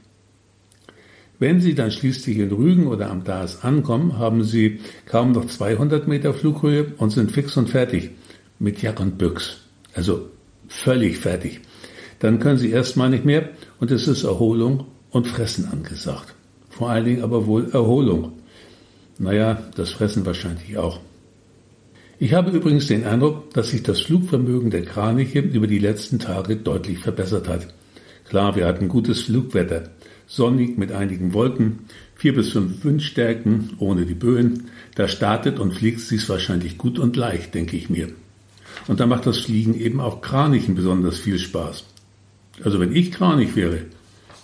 Wenn 1.39 1.61
Sie 1.61 1.75
dann 1.75 1.91
schließlich 1.91 2.39
in 2.39 2.51
Rügen 2.51 2.87
oder 2.87 3.11
am 3.11 3.23
Daas 3.23 3.63
ankommen, 3.63 4.17
haben 4.17 4.43
Sie 4.43 4.79
kaum 5.05 5.33
noch 5.33 5.45
200 5.45 6.07
Meter 6.07 6.33
Flughöhe 6.33 6.93
und 6.97 7.11
sind 7.11 7.31
fix 7.31 7.55
und 7.57 7.69
fertig 7.69 8.09
mit 8.57 8.81
Jack 8.81 8.99
und 8.99 9.19
Büchs. 9.19 9.57
Also 9.93 10.29
völlig 10.67 11.17
fertig. 11.17 11.61
Dann 12.19 12.39
können 12.39 12.57
Sie 12.57 12.71
erstmal 12.71 13.11
nicht 13.11 13.23
mehr 13.23 13.49
und 13.79 13.91
es 13.91 14.07
ist 14.07 14.23
Erholung 14.23 14.85
und 15.11 15.27
Fressen 15.27 15.69
angesagt. 15.71 16.33
Vor 16.69 16.89
allen 16.89 17.05
Dingen 17.05 17.21
aber 17.21 17.45
wohl 17.45 17.69
Erholung. 17.71 18.33
Naja, 19.19 19.61
das 19.75 19.91
Fressen 19.91 20.25
wahrscheinlich 20.25 20.77
auch. 20.77 20.99
Ich 22.19 22.33
habe 22.33 22.49
übrigens 22.49 22.87
den 22.87 23.03
Eindruck, 23.03 23.53
dass 23.53 23.69
sich 23.69 23.83
das 23.83 24.01
Flugvermögen 24.01 24.71
der 24.71 24.83
Kraniche 24.83 25.39
über 25.39 25.67
die 25.67 25.77
letzten 25.77 26.17
Tage 26.17 26.55
deutlich 26.55 26.97
verbessert 26.97 27.47
hat. 27.47 27.67
Klar, 28.27 28.55
wir 28.55 28.65
hatten 28.65 28.87
gutes 28.87 29.21
Flugwetter 29.21 29.91
sonnig 30.27 30.77
mit 30.77 30.91
einigen 30.91 31.33
Wolken, 31.33 31.79
vier 32.15 32.35
bis 32.35 32.51
fünf 32.51 32.83
Windstärken 32.83 33.71
ohne 33.79 34.05
die 34.05 34.13
Böen. 34.13 34.65
Da 34.95 35.07
startet 35.07 35.59
und 35.59 35.73
fliegt 35.73 36.01
sich's 36.01 36.29
wahrscheinlich 36.29 36.77
gut 36.77 36.99
und 36.99 37.15
leicht, 37.15 37.55
denke 37.55 37.77
ich 37.77 37.89
mir. 37.89 38.09
Und 38.87 38.99
da 38.99 39.07
macht 39.07 39.25
das 39.25 39.39
Fliegen 39.39 39.73
eben 39.79 39.99
auch 39.99 40.21
Kranichen 40.21 40.75
besonders 40.75 41.17
viel 41.17 41.39
Spaß. 41.39 41.85
Also 42.63 42.79
wenn 42.79 42.95
ich 42.95 43.11
Kranich 43.11 43.55
wäre, 43.55 43.85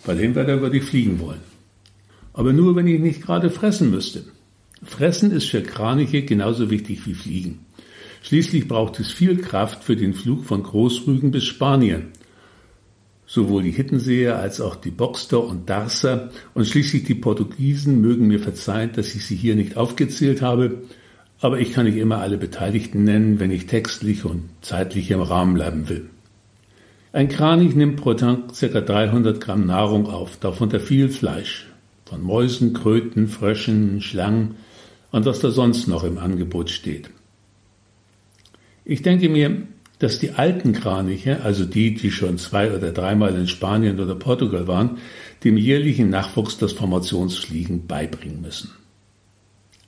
bei 0.05 0.15
dem 0.15 0.35
Wetter 0.35 0.61
würde 0.61 0.77
ich 0.77 0.83
fliegen 0.83 1.19
wollen. 1.19 1.41
Aber 2.33 2.53
nur, 2.53 2.75
wenn 2.75 2.87
ich 2.87 2.99
nicht 2.99 3.21
gerade 3.21 3.49
fressen 3.49 3.91
müsste. 3.91 4.23
Fressen 4.83 5.31
ist 5.31 5.49
für 5.49 5.61
Kraniche 5.61 6.23
genauso 6.23 6.69
wichtig 6.69 7.05
wie 7.05 7.13
Fliegen. 7.13 7.59
Schließlich 8.21 8.67
braucht 8.67 8.99
es 8.99 9.11
viel 9.11 9.37
Kraft 9.37 9.83
für 9.83 9.95
den 9.95 10.13
Flug 10.13 10.45
von 10.45 10.63
Großrügen 10.63 11.31
bis 11.31 11.43
Spanien. 11.43 12.07
Sowohl 13.25 13.63
die 13.63 13.71
Hittenseher 13.71 14.37
als 14.37 14.59
auch 14.59 14.75
die 14.75 14.91
Boxter 14.91 15.43
und 15.43 15.69
Darser 15.69 16.29
und 16.53 16.67
schließlich 16.67 17.05
die 17.05 17.15
Portugiesen 17.15 18.01
mögen 18.01 18.27
mir 18.27 18.39
verzeihen, 18.39 18.91
dass 18.93 19.15
ich 19.15 19.25
sie 19.25 19.35
hier 19.35 19.55
nicht 19.55 19.77
aufgezählt 19.77 20.41
habe, 20.41 20.83
aber 21.39 21.59
ich 21.59 21.73
kann 21.73 21.85
nicht 21.85 21.97
immer 21.97 22.19
alle 22.19 22.37
Beteiligten 22.37 23.03
nennen, 23.03 23.39
wenn 23.39 23.51
ich 23.51 23.65
textlich 23.65 24.23
und 24.25 24.49
zeitlich 24.61 25.11
im 25.11 25.21
Rahmen 25.21 25.55
bleiben 25.55 25.89
will. 25.89 26.09
Ein 27.11 27.29
Kranich 27.29 27.75
nimmt 27.75 27.97
pro 27.97 28.13
Tag 28.13 28.53
ca. 28.59 28.81
300 28.81 29.39
Gramm 29.39 29.65
Nahrung 29.65 30.07
auf, 30.07 30.37
darunter 30.37 30.79
viel 30.79 31.09
Fleisch, 31.09 31.67
von 32.05 32.21
Mäusen, 32.21 32.73
Kröten, 32.73 33.27
Fröschen, 33.27 34.01
Schlangen 34.01 34.55
und 35.11 35.25
was 35.25 35.39
da 35.39 35.51
sonst 35.51 35.87
noch 35.87 36.03
im 36.03 36.17
Angebot 36.17 36.69
steht. 36.69 37.09
Ich 38.85 39.01
denke 39.01 39.29
mir, 39.29 39.67
dass 40.03 40.19
die 40.19 40.31
alten 40.31 40.73
Kraniche, 40.73 41.43
also 41.43 41.63
die, 41.63 41.93
die 41.93 42.11
schon 42.11 42.37
zwei 42.37 42.75
oder 42.75 42.91
dreimal 42.91 43.33
in 43.35 43.47
Spanien 43.47 44.01
oder 44.01 44.15
Portugal 44.15 44.67
waren, 44.67 44.97
dem 45.45 45.55
jährlichen 45.55 46.09
Nachwuchs 46.09 46.57
das 46.57 46.73
Formationsfliegen 46.73 47.87
beibringen 47.87 48.41
müssen. 48.41 48.71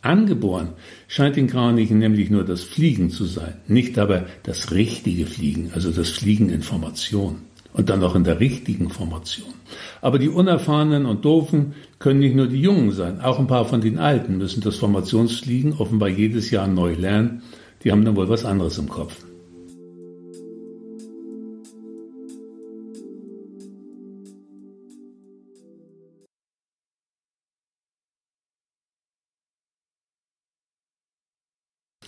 Angeboren 0.02 0.70
scheint 1.10 1.36
den 1.36 1.48
Kranichen 1.48 2.00
nämlich 2.00 2.30
nur 2.30 2.46
das 2.46 2.64
Fliegen 2.64 3.10
zu 3.10 3.26
sein, 3.26 3.56
nicht 3.68 4.00
aber 4.00 4.26
das 4.44 4.72
richtige 4.72 5.26
Fliegen, 5.26 5.72
also 5.74 5.92
das 5.92 6.12
Fliegen 6.12 6.48
in 6.48 6.62
Formation 6.62 7.40
und 7.74 7.90
dann 7.90 8.02
auch 8.02 8.16
in 8.16 8.24
der 8.24 8.40
richtigen 8.40 8.90
Formation. 8.90 9.54
Aber 10.00 10.18
die 10.18 10.30
Unerfahrenen 10.30 11.06
und 11.06 11.26
Doofen 11.26 11.74
können 12.00 12.22
nicht 12.22 12.38
nur 12.38 12.48
die 12.48 12.62
Jungen 12.62 12.92
sein, 12.92 13.20
auch 13.20 13.38
ein 13.38 13.48
paar 13.48 13.66
von 13.66 13.82
den 13.82 13.98
Alten 13.98 14.38
müssen 14.38 14.62
das 14.62 14.78
Formationsfliegen 14.78 15.74
offenbar 15.74 16.08
jedes 16.08 16.52
Jahr 16.52 16.68
neu 16.68 16.94
lernen. 16.94 17.42
Die 17.84 17.92
haben 17.92 18.06
dann 18.06 18.16
wohl 18.16 18.30
was 18.30 18.46
anderes 18.46 18.78
im 18.78 18.88
Kopf. 18.88 19.26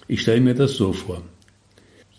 Ich 0.07 0.21
stelle 0.21 0.41
mir 0.41 0.53
das 0.53 0.75
so 0.75 0.93
vor. 0.93 1.21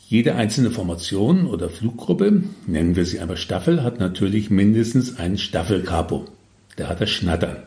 Jede 0.09 0.35
einzelne 0.35 0.71
Formation 0.71 1.47
oder 1.47 1.69
Fluggruppe, 1.69 2.43
nennen 2.67 2.97
wir 2.97 3.05
sie 3.05 3.21
aber 3.21 3.37
Staffel, 3.37 3.83
hat 3.83 3.99
natürlich 3.99 4.51
mindestens 4.51 5.19
einen 5.19 5.39
Staffelkapo. 5.39 6.27
Der 6.79 6.89
hat 6.89 7.01
das 7.01 7.11
Schnattern. 7.11 7.63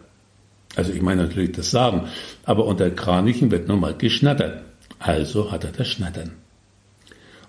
Also 0.75 0.93
ich 0.93 1.01
meine 1.01 1.23
natürlich 1.23 1.51
das 1.51 1.71
Sagen, 1.71 2.07
aber 2.43 2.65
unter 2.65 2.89
Kranichen 2.91 3.51
wird 3.51 3.67
nun 3.67 3.79
mal 3.79 3.95
geschnattert. 3.95 4.63
Also 4.99 5.51
hat 5.51 5.63
er 5.63 5.71
das 5.71 5.87
Schnattern. 5.87 6.31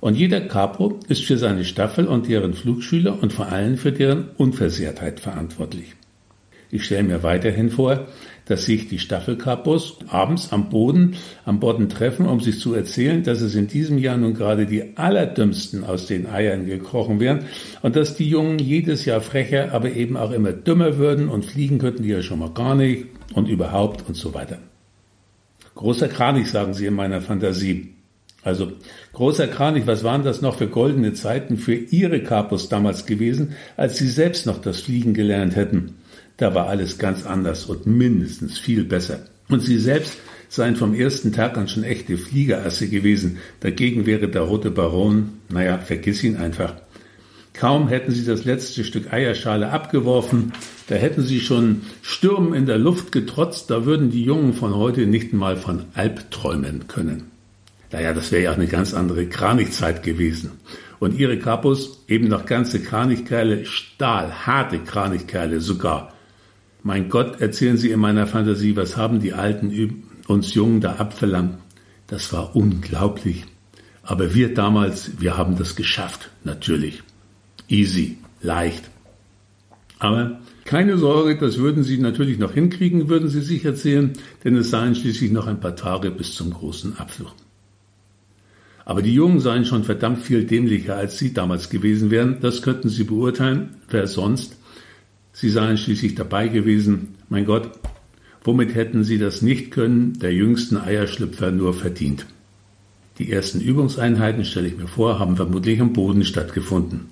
Und 0.01 0.17
jeder 0.17 0.41
Capo 0.41 0.99
ist 1.09 1.25
für 1.25 1.39
seine 1.39 1.65
Staffel 1.65 2.07
und 2.07 2.29
deren 2.29 2.55
Flugschüler 2.55 3.23
und 3.23 3.33
vor 3.33 3.53
allem 3.53 3.79
für 3.79 3.93
deren 3.93 4.31
Unversehrtheit 4.37 5.21
verantwortlich. 5.21 5.95
Ich 6.75 6.85
stelle 6.87 7.03
mir 7.03 7.23
weiterhin 7.23 7.69
vor, 7.69 8.07
dass 8.47 8.65
sich 8.65 8.89
die 8.89 8.99
Staffelkapos 8.99 9.99
abends 10.09 10.55
am 10.55 10.71
Boden, 10.71 11.17
am 11.45 11.61
Boden 11.61 11.91
treffen, 11.91 12.25
um 12.25 12.41
sich 12.41 12.61
zu 12.61 12.73
erzählen, 12.73 13.23
dass 13.23 13.43
es 13.43 13.55
in 13.55 13.67
diesem 13.67 13.99
Jahr 13.99 14.17
nun 14.17 14.33
gerade 14.33 14.65
die 14.65 14.97
allerdümmsten 14.97 15.85
aus 15.85 16.07
den 16.07 16.27
Eiern 16.27 16.65
gekrochen 16.65 17.21
wären 17.21 17.45
und 17.83 17.95
dass 17.95 18.17
die 18.17 18.27
Jungen 18.27 18.59
jedes 18.59 19.05
Jahr 19.05 19.21
frecher, 19.21 19.75
aber 19.75 19.93
eben 19.93 20.17
auch 20.17 20.33
immer 20.33 20.53
dümmer 20.53 20.97
würden 20.97 21.29
und 21.29 21.45
fliegen 21.45 21.79
könnten 21.79 22.05
die 22.05 22.09
ja 22.09 22.23
schon 22.23 22.39
mal 22.39 22.55
gar 22.55 22.75
nicht 22.75 23.05
und 23.35 23.51
überhaupt 23.51 24.09
und 24.09 24.17
so 24.17 24.33
weiter. 24.33 24.57
Großer 25.75 26.09
Kranich, 26.09 26.51
sagen 26.51 26.73
sie 26.73 26.87
in 26.87 26.95
meiner 26.95 27.21
Fantasie. 27.21 27.91
Also, 28.45 28.73
großer 29.13 29.47
Kranich, 29.47 29.87
was 29.87 30.05
waren 30.05 30.25
das 30.25 30.41
noch 30.41 30.57
für 30.57 30.69
goldene 30.69 31.13
Zeiten 31.13 31.59
für 31.59 31.75
ihre 31.75 32.23
Kapos 32.23 32.71
damals 32.71 33.05
gewesen, 33.05 33.53
als 33.77 33.99
sie 33.99 34.09
selbst 34.09 34.47
noch 34.47 34.59
das 34.59 34.81
Fliegen 34.81 35.13
gelernt 35.13 35.55
hätten? 35.55 35.97
Da 36.43 36.57
war 36.57 36.67
alles 36.67 36.99
ganz 36.99 37.25
anders 37.25 37.67
und 37.67 37.87
mindestens 37.87 38.59
viel 38.59 38.83
besser. 38.83 39.21
Und 39.49 39.61
sie 39.61 39.79
selbst 39.79 40.19
seien 40.49 40.75
vom 40.75 40.93
ersten 40.93 41.33
Tag 41.33 41.57
an 41.57 41.69
schon 41.69 41.85
echte 41.85 42.19
Fliegerasse 42.19 42.89
gewesen. 42.89 43.39
Dagegen 43.61 44.07
wäre 44.07 44.27
der 44.27 44.43
rote 44.43 44.73
Baron, 44.73 45.35
naja, 45.51 45.79
vergiss 45.79 46.25
ihn 46.25 46.35
einfach. 46.35 46.75
Kaum 47.55 47.87
hätten 47.87 48.11
sie 48.11 48.25
das 48.25 48.45
letzte 48.45 48.83
Stück 48.83 49.13
Eierschale 49.13 49.71
abgeworfen, 49.71 50.53
da 50.89 50.97
hätten 50.97 51.23
sie 51.23 51.39
schon 51.39 51.83
Stürmen 52.03 52.55
in 52.55 52.67
der 52.67 52.79
Luft 52.79 53.13
getrotzt, 53.13 53.71
da 53.71 53.87
würden 53.87 54.11
die 54.11 54.25
Jungen 54.25 54.53
von 54.53 54.75
heute 54.75 55.07
nicht 55.07 55.33
mal 55.33 55.57
von 55.57 55.85
Albträumen 55.95 56.89
können. 56.89 57.31
Naja, 57.93 58.15
das 58.15 58.33
wäre 58.33 58.43
ja 58.43 58.51
auch 58.51 58.57
eine 58.57 58.67
ganz 58.67 58.95
andere 58.95 59.27
Kranichzeit 59.27 60.03
gewesen. 60.03 60.51
Und 60.99 61.17
ihre 61.17 61.39
Kapus 61.39 62.03
eben 62.09 62.27
noch 62.27 62.47
ganze 62.47 62.83
Kranichkerle, 62.83 63.65
Stahl, 63.65 64.45
harte 64.45 64.81
Kranichkerle 64.81 65.61
sogar. 65.61 66.12
Mein 66.83 67.09
Gott, 67.09 67.41
erzählen 67.41 67.77
Sie 67.77 67.91
in 67.91 68.01
meiner 68.01 68.27
Fantasie, 68.27 68.75
was 68.75 68.97
haben 68.97 69.21
die 69.21 69.33
Alten 69.33 70.05
uns 70.27 70.55
Jungen 70.55 70.81
da 70.81 70.97
abverlangt? 70.97 71.59
Das 72.09 72.33
war 72.33 72.57
unglaublich. 72.57 73.45
Aber 74.03 74.35
wir 74.35 74.53
damals, 74.53 75.21
wir 75.21 75.37
haben 75.37 75.57
das 75.57 75.77
geschafft, 75.77 76.31
natürlich. 76.43 77.03
Easy, 77.69 78.19
leicht. 78.43 78.91
Aber 80.01 80.41
keine 80.65 80.99
Sorge, 80.99 81.39
das 81.39 81.59
würden 81.59 81.85
Sie 81.85 81.99
natürlich 81.99 82.39
noch 82.39 82.53
hinkriegen, 82.53 83.09
würden 83.09 83.29
Sie 83.29 83.43
sich 83.43 83.65
erzählen, 83.65 84.13
denn 84.43 84.57
es 84.57 84.71
seien 84.71 84.97
schließlich 84.97 85.31
noch 85.31 85.47
ein 85.47 85.61
paar 85.61 85.77
Tage 85.77 86.11
bis 86.11 86.35
zum 86.35 86.51
großen 86.53 86.99
Abflug. 86.99 87.33
Aber 88.85 89.03
die 89.03 89.15
Jungen 89.15 89.39
seien 89.39 89.65
schon 89.65 89.85
verdammt 89.85 90.23
viel 90.23 90.45
dämlicher, 90.45 90.97
als 90.97 91.19
Sie 91.19 91.33
damals 91.33 91.71
gewesen 91.71 92.11
wären, 92.11 92.41
das 92.41 92.63
könnten 92.63 92.89
Sie 92.89 93.05
beurteilen, 93.05 93.77
wer 93.89 94.09
sonst, 94.09 94.57
Sie 95.33 95.51
seien 95.51 95.79
schließlich 95.79 96.15
dabei 96.15 96.49
gewesen. 96.49 97.15
Mein 97.29 97.45
Gott, 97.45 97.71
womit 98.45 98.75
hätten 98.75 99.05
Sie 99.05 99.19
das 99.19 99.43
nicht 99.43 99.71
können, 99.71 100.19
der 100.19 100.33
jüngsten 100.33 100.77
Eierschlüpfer 100.77 101.51
nur 101.51 101.75
verdient? 101.75 102.27
Die 103.19 103.31
ersten 103.31 103.61
Übungseinheiten, 103.61 104.45
stelle 104.45 104.69
ich 104.69 104.77
mir 104.77 104.89
vor, 104.89 105.19
haben 105.19 105.37
vermutlich 105.37 105.81
am 105.81 105.93
Boden 105.93 106.25
stattgefunden. 106.25 107.09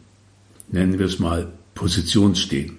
Nennen 0.70 0.98
wir 0.98 1.06
es 1.06 1.18
mal 1.18 1.48
Positionsstehen. 1.74 2.78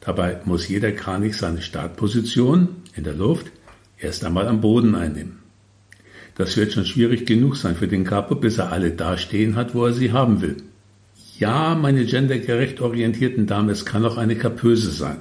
Dabei 0.00 0.40
muss 0.44 0.68
jeder 0.68 0.92
Kranich 0.92 1.36
seine 1.36 1.62
Startposition 1.62 2.68
in 2.94 3.04
der 3.04 3.14
Luft 3.14 3.50
erst 3.98 4.24
einmal 4.24 4.46
am 4.46 4.60
Boden 4.60 4.94
einnehmen. 4.94 5.38
Das 6.36 6.56
wird 6.56 6.72
schon 6.72 6.84
schwierig 6.84 7.26
genug 7.26 7.56
sein 7.56 7.76
für 7.76 7.88
den 7.88 8.04
Capo, 8.04 8.34
bis 8.34 8.58
er 8.58 8.70
alle 8.70 8.90
da 8.90 9.16
stehen 9.16 9.56
hat, 9.56 9.74
wo 9.74 9.86
er 9.86 9.94
sie 9.94 10.12
haben 10.12 10.42
will. 10.42 10.56
Ja, 11.38 11.74
meine 11.74 12.06
gendergerecht 12.06 12.80
orientierten 12.80 13.46
Damen, 13.46 13.68
es 13.68 13.84
kann 13.84 14.06
auch 14.06 14.16
eine 14.16 14.36
Kapöse 14.36 14.90
sein. 14.90 15.18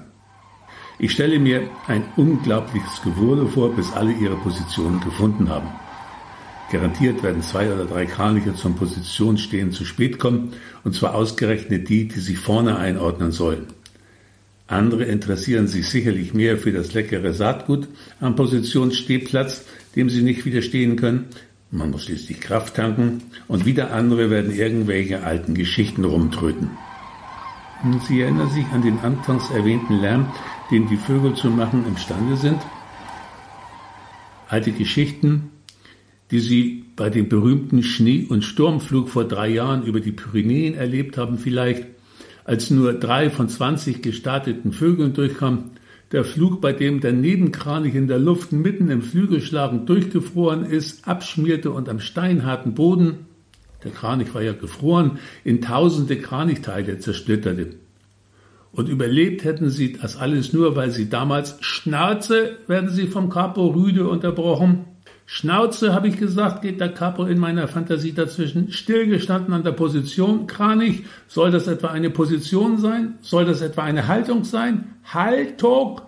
Ich 0.97 1.11
stelle 1.11 1.39
mir 1.39 1.69
ein 1.87 2.05
unglaubliches 2.15 3.01
Gewurde 3.03 3.47
vor, 3.47 3.75
bis 3.75 3.91
alle 3.91 4.13
ihre 4.13 4.37
Positionen 4.37 5.01
gefunden 5.01 5.49
haben. 5.49 5.67
Garantiert 6.71 7.21
werden 7.21 7.41
zwei 7.41 7.71
oder 7.71 7.83
drei 7.83 8.05
Kraniche 8.05 8.55
zum 8.55 8.75
Positionsstehen 8.75 9.73
zu 9.73 9.83
spät 9.83 10.17
kommen, 10.17 10.53
und 10.85 10.95
zwar 10.95 11.15
ausgerechnet 11.15 11.89
die, 11.89 12.07
die 12.07 12.19
sich 12.19 12.39
vorne 12.39 12.77
einordnen 12.77 13.33
sollen. 13.33 13.67
Andere 14.67 15.03
interessieren 15.03 15.67
sich 15.67 15.89
sicherlich 15.89 16.33
mehr 16.33 16.57
für 16.57 16.71
das 16.71 16.93
leckere 16.93 17.33
Saatgut 17.33 17.89
am 18.21 18.37
Positionsstehplatz, 18.37 19.65
dem 19.97 20.09
sie 20.09 20.23
nicht 20.23 20.45
widerstehen 20.45 20.95
können, 20.95 21.25
man 21.71 21.91
muss 21.91 22.05
schließlich 22.05 22.39
Kraft 22.39 22.75
tanken 22.75 23.23
und 23.47 23.65
wieder 23.65 23.93
andere 23.93 24.29
werden 24.29 24.51
irgendwelche 24.51 25.23
alten 25.23 25.55
Geschichten 25.55 26.05
rumtröten. 26.05 26.69
Sie 28.07 28.21
erinnern 28.21 28.49
sich 28.49 28.65
an 28.67 28.81
den 28.81 28.99
anfangs 28.99 29.49
erwähnten 29.51 29.99
Lärm, 29.99 30.27
den 30.71 30.87
die 30.87 30.97
Vögel 30.97 31.35
zu 31.35 31.49
machen 31.49 31.85
imstande 31.85 32.37
sind? 32.37 32.59
Alte 34.47 34.71
Geschichten, 34.71 35.51
die 36.31 36.39
Sie 36.39 36.85
bei 36.95 37.09
dem 37.09 37.29
berühmten 37.29 37.83
Schnee- 37.83 38.25
und 38.27 38.43
Sturmflug 38.43 39.09
vor 39.09 39.25
drei 39.25 39.49
Jahren 39.49 39.83
über 39.83 39.99
die 39.99 40.11
Pyrenäen 40.11 40.75
erlebt 40.75 41.17
haben 41.17 41.37
vielleicht, 41.37 41.85
als 42.45 42.71
nur 42.71 42.93
drei 42.93 43.29
von 43.29 43.49
zwanzig 43.49 44.01
gestarteten 44.01 44.71
Vögeln 44.71 45.13
durchkamen 45.13 45.71
der 46.11 46.23
Flug, 46.23 46.61
bei 46.61 46.71
dem 46.73 46.99
der 47.01 47.13
Nebenkranich 47.13 47.95
in 47.95 48.07
der 48.07 48.19
Luft 48.19 48.51
mitten 48.51 48.89
im 48.89 49.01
Flügelschlagen 49.01 49.85
durchgefroren 49.85 50.65
ist, 50.65 51.07
abschmierte 51.07 51.71
und 51.71 51.89
am 51.89 51.99
steinharten 51.99 52.73
Boden, 52.73 53.25
der 53.83 53.91
Kranich 53.91 54.33
war 54.33 54.41
ja 54.41 54.53
gefroren, 54.53 55.19
in 55.43 55.61
tausende 55.61 56.17
Kranichteile 56.17 56.99
zersplitterte. 56.99 57.75
Und 58.71 58.89
überlebt 58.89 59.43
hätten 59.43 59.69
sie 59.69 59.93
das 59.93 60.17
alles 60.17 60.51
nur, 60.51 60.75
weil 60.75 60.91
sie 60.91 61.09
damals 61.09 61.57
Schnauze, 61.61 62.57
werden 62.67 62.89
sie 62.89 63.07
vom 63.07 63.29
Capo 63.29 63.67
Rüde 63.67 64.07
unterbrochen, 64.07 64.85
Schnauze, 65.27 65.93
habe 65.93 66.07
ich 66.07 66.17
gesagt, 66.17 66.61
geht 66.61 66.79
der 66.79 66.93
Capo 66.93 67.25
in 67.25 67.39
meiner 67.39 67.67
Fantasie 67.67 68.13
dazwischen. 68.13 68.71
Stillgestanden 68.71 69.53
an 69.53 69.63
der 69.63 69.71
Position. 69.71 70.45
Kranich, 70.45 71.03
soll 71.27 71.49
das 71.49 71.67
etwa 71.67 71.87
eine 71.87 72.11
Position 72.11 72.77
sein? 72.77 73.15
Soll 73.21 73.45
das 73.45 73.61
etwa 73.61 73.83
eine 73.83 74.07
Haltung 74.07 74.43
sein? 74.43 74.95
Haltung! 75.03 76.01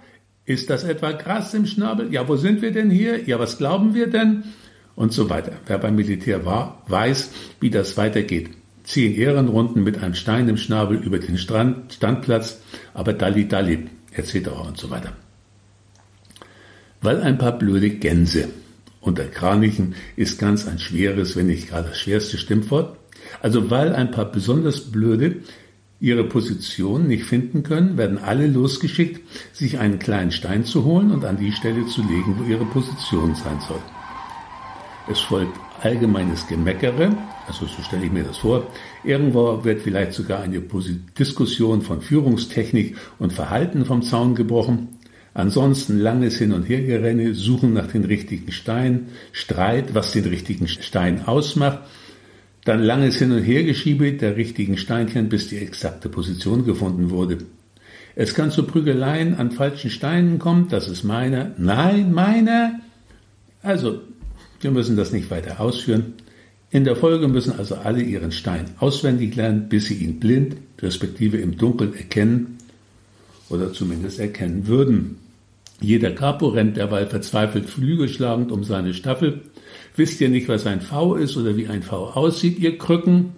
Ist 0.45 0.69
das 0.69 0.83
etwa 0.83 1.11
Gras 1.11 1.53
im 1.55 1.65
Schnabel? 1.65 2.13
Ja, 2.13 2.27
wo 2.27 2.35
sind 2.35 2.61
wir 2.61 2.71
denn 2.71 2.91
hier? 2.91 3.27
Ja, 3.27 3.39
was 3.39 3.57
glauben 3.57 3.95
wir 3.95 4.07
denn? 4.07 4.43
Und 4.95 5.13
so 5.13 5.29
weiter. 5.29 5.53
Wer 5.65 5.79
beim 5.79 5.95
Militär 5.95 6.45
war, 6.45 6.83
weiß, 6.87 7.31
wie 7.59 7.69
das 7.69 7.97
weitergeht. 7.97 8.51
Zehn 8.83 9.15
Ehrenrunden 9.15 9.83
mit 9.83 10.01
einem 10.01 10.13
Stein 10.13 10.47
im 10.47 10.57
Schnabel 10.57 10.97
über 10.97 11.19
den 11.19 11.37
Strand, 11.37 11.93
Standplatz, 11.93 12.61
aber 12.93 13.13
Dalli 13.13 13.47
Dalli, 13.47 13.89
etc. 14.13 14.49
und 14.65 14.77
so 14.77 14.89
weiter. 14.89 15.11
Weil 17.01 17.21
ein 17.21 17.37
paar 17.37 17.57
blöde 17.57 17.89
Gänse 17.89 18.47
unter 19.07 19.25
Kranichen 19.25 19.95
ist 20.15 20.39
ganz 20.39 20.67
ein 20.67 20.79
schweres, 20.79 21.35
wenn 21.35 21.47
nicht 21.47 21.69
gerade 21.69 21.89
das 21.89 21.97
schwerste 21.97 22.37
Stimmwort. 22.37 22.97
Also 23.41 23.69
weil 23.71 23.95
ein 23.95 24.11
paar 24.11 24.31
besonders 24.31 24.91
blöde 24.91 25.37
ihre 25.99 26.23
Position 26.23 27.07
nicht 27.07 27.23
finden 27.23 27.63
können, 27.63 27.97
werden 27.97 28.19
alle 28.19 28.47
losgeschickt, 28.47 29.21
sich 29.53 29.79
einen 29.79 29.97
kleinen 29.97 30.31
Stein 30.31 30.63
zu 30.63 30.83
holen 30.85 31.11
und 31.11 31.25
an 31.25 31.37
die 31.37 31.51
Stelle 31.51 31.87
zu 31.87 32.01
legen, 32.01 32.35
wo 32.37 32.43
ihre 32.43 32.65
Position 32.65 33.33
sein 33.33 33.59
soll. 33.67 33.81
Es 35.09 35.19
folgt 35.21 35.57
allgemeines 35.81 36.45
Gemeckere 36.47 37.15
Also 37.47 37.65
so 37.65 37.81
stelle 37.81 38.05
ich 38.05 38.11
mir 38.11 38.23
das 38.23 38.39
vor. 38.39 38.67
Irgendwo 39.05 39.63
wird 39.63 39.81
vielleicht 39.81 40.13
sogar 40.13 40.41
eine 40.41 40.61
Diskussion 41.17 41.81
von 41.81 42.01
Führungstechnik 42.01 42.97
und 43.19 43.31
Verhalten 43.31 43.85
vom 43.85 44.01
Zaun 44.01 44.35
gebrochen. 44.35 44.89
Ansonsten 45.37 45.99
langes 45.99 46.39
Hin- 46.39 46.51
und 46.51 46.67
Hergerenne, 46.67 47.35
Suchen 47.35 47.71
nach 47.71 47.85
den 47.85 48.05
richtigen 48.05 48.51
Steinen, 48.51 49.09
Streit, 49.31 49.93
was 49.93 50.11
den 50.11 50.25
richtigen 50.25 50.67
Stein 50.67 51.27
ausmacht, 51.27 51.81
dann 52.65 52.81
langes 52.81 53.19
Hin- 53.19 53.31
und 53.31 53.43
Hergeschiebe 53.43 54.13
der 54.13 54.35
richtigen 54.35 54.77
Steinchen, 54.77 55.29
bis 55.29 55.47
die 55.47 55.59
exakte 55.59 56.09
Position 56.09 56.65
gefunden 56.65 57.11
wurde. 57.11 57.37
Es 58.15 58.33
kann 58.33 58.49
zu 58.49 58.63
Prügeleien 58.63 59.35
an 59.35 59.51
falschen 59.51 59.91
Steinen 59.91 60.39
kommen, 60.39 60.69
das 60.71 60.87
ist 60.87 61.03
meiner. 61.03 61.51
Nein, 61.59 62.13
meiner. 62.13 62.79
Also, 63.61 64.01
wir 64.61 64.71
müssen 64.71 64.97
das 64.97 65.11
nicht 65.11 65.29
weiter 65.29 65.59
ausführen. 65.59 66.13
In 66.71 66.83
der 66.83 66.95
Folge 66.95 67.27
müssen 67.27 67.53
also 67.59 67.75
alle 67.75 68.01
ihren 68.01 68.31
Stein 68.31 68.65
auswendig 68.79 69.35
lernen, 69.35 69.69
bis 69.69 69.85
sie 69.85 70.03
ihn 70.03 70.19
blind, 70.19 70.55
respektive 70.81 71.37
im 71.37 71.59
Dunkeln 71.59 71.93
erkennen 71.93 72.57
oder 73.49 73.71
zumindest 73.71 74.19
erkennen 74.19 74.65
würden. 74.65 75.26
Jeder 75.79 76.11
Capo 76.11 76.47
rennt 76.47 76.77
derweil 76.77 77.07
verzweifelt 77.07 77.69
flügelschlagend 77.69 78.51
um 78.51 78.63
seine 78.63 78.93
Staffel. 78.93 79.41
Wisst 79.95 80.19
ihr 80.21 80.29
nicht, 80.29 80.47
was 80.47 80.65
ein 80.65 80.81
V 80.81 81.15
ist 81.15 81.37
oder 81.37 81.55
wie 81.55 81.67
ein 81.67 81.83
V 81.83 82.11
aussieht, 82.11 82.59
ihr 82.59 82.77
Krücken? 82.77 83.33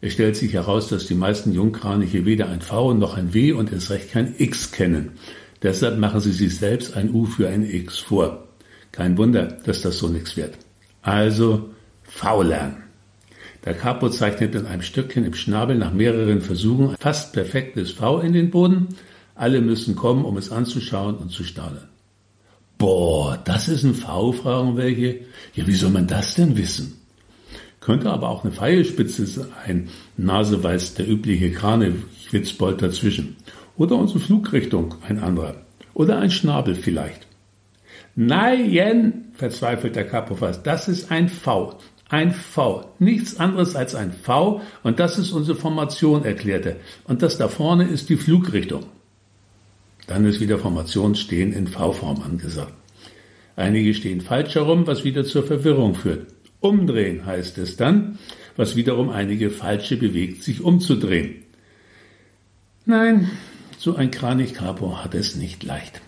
Es 0.00 0.12
stellt 0.12 0.36
sich 0.36 0.52
heraus, 0.52 0.88
dass 0.88 1.06
die 1.06 1.14
meisten 1.14 1.52
Jungkraniche 1.52 2.24
weder 2.24 2.48
ein 2.48 2.60
V 2.60 2.94
noch 2.94 3.16
ein 3.16 3.34
W 3.34 3.52
und 3.52 3.72
erst 3.72 3.90
recht 3.90 4.12
kein 4.12 4.34
X 4.38 4.70
kennen. 4.70 5.12
Deshalb 5.62 5.98
machen 5.98 6.20
sie 6.20 6.32
sich 6.32 6.56
selbst 6.56 6.96
ein 6.96 7.12
U 7.12 7.24
für 7.24 7.48
ein 7.48 7.68
X 7.68 7.98
vor. 7.98 8.46
Kein 8.92 9.18
Wunder, 9.18 9.46
dass 9.64 9.82
das 9.82 9.98
so 9.98 10.08
nichts 10.08 10.36
wird. 10.36 10.54
Also 11.02 11.70
V 12.02 12.42
lernen. 12.42 12.84
Der 13.64 13.74
Capo 13.74 14.08
zeichnet 14.08 14.54
in 14.54 14.66
einem 14.66 14.82
Stückchen 14.82 15.24
im 15.24 15.34
Schnabel 15.34 15.76
nach 15.76 15.92
mehreren 15.92 16.40
Versuchen 16.40 16.96
fast 16.98 17.32
perfektes 17.32 17.90
V 17.90 18.20
in 18.20 18.32
den 18.32 18.50
Boden. 18.50 18.88
Alle 19.38 19.60
müssen 19.60 19.94
kommen, 19.94 20.24
um 20.24 20.36
es 20.36 20.50
anzuschauen 20.50 21.14
und 21.14 21.30
zu 21.30 21.44
staunen. 21.44 21.88
Boah, 22.76 23.38
das 23.44 23.68
ist 23.68 23.84
ein 23.84 23.94
V, 23.94 24.32
fragen 24.32 24.76
welche. 24.76 25.20
Ja, 25.54 25.64
wie 25.68 25.76
soll 25.76 25.90
man 25.90 26.08
das 26.08 26.34
denn 26.34 26.56
wissen? 26.56 26.94
Könnte 27.78 28.10
aber 28.10 28.30
auch 28.30 28.42
eine 28.42 28.52
Pfeilspitze 28.52 29.26
sein. 29.26 29.90
Nase 30.16 30.64
weiß 30.64 30.94
der 30.94 31.08
übliche 31.08 31.52
Krane, 31.52 31.94
Schwitzbold 32.26 32.82
dazwischen. 32.82 33.36
Oder 33.76 33.94
unsere 33.94 34.18
Flugrichtung, 34.18 34.96
ein 35.08 35.20
anderer. 35.20 35.54
Oder 35.94 36.18
ein 36.18 36.32
Schnabel 36.32 36.74
vielleicht. 36.74 37.28
Nein, 38.16 39.30
verzweifelt 39.34 39.94
der 39.94 40.08
Capo 40.08 40.34
fast, 40.34 40.66
das 40.66 40.88
ist 40.88 41.12
ein 41.12 41.28
V. 41.28 41.78
Ein 42.08 42.32
V. 42.32 42.92
Nichts 42.98 43.38
anderes 43.38 43.76
als 43.76 43.94
ein 43.94 44.12
V. 44.12 44.62
Und 44.82 44.98
das 44.98 45.16
ist 45.16 45.30
unsere 45.30 45.56
Formation, 45.56 46.24
erklärte. 46.24 46.76
Und 47.04 47.22
das 47.22 47.38
da 47.38 47.46
vorne 47.46 47.84
ist 47.84 48.08
die 48.08 48.16
Flugrichtung. 48.16 48.86
Dann 50.08 50.24
ist 50.24 50.40
wieder 50.40 50.58
Formation 50.58 51.14
stehen 51.14 51.52
in 51.52 51.68
V-Form 51.68 52.22
angesagt. 52.22 52.72
Einige 53.54 53.92
stehen 53.94 54.20
falsch 54.20 54.54
herum, 54.54 54.86
was 54.86 55.04
wieder 55.04 55.24
zur 55.24 55.44
Verwirrung 55.44 55.94
führt. 55.94 56.26
Umdrehen 56.60 57.26
heißt 57.26 57.58
es 57.58 57.76
dann, 57.76 58.18
was 58.56 58.74
wiederum 58.74 59.10
einige 59.10 59.50
Falsche 59.50 59.96
bewegt, 59.96 60.42
sich 60.42 60.62
umzudrehen. 60.62 61.44
Nein, 62.86 63.30
so 63.78 63.94
ein 63.96 64.10
Kranichkapo 64.10 65.04
hat 65.04 65.14
es 65.14 65.36
nicht 65.36 65.62
leicht. 65.62 66.00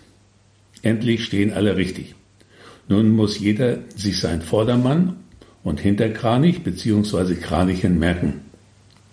Endlich 0.83 1.25
stehen 1.25 1.52
alle 1.52 1.76
richtig. 1.76 2.14
Nun 2.88 3.11
muss 3.11 3.38
jeder 3.38 3.80
sich 3.95 4.19
sein 4.19 4.40
Vordermann 4.40 5.16
und 5.62 5.78
Hinterkranich 5.78 6.62
bzw. 6.62 7.35
Kranichen 7.35 7.99
merken 7.99 8.40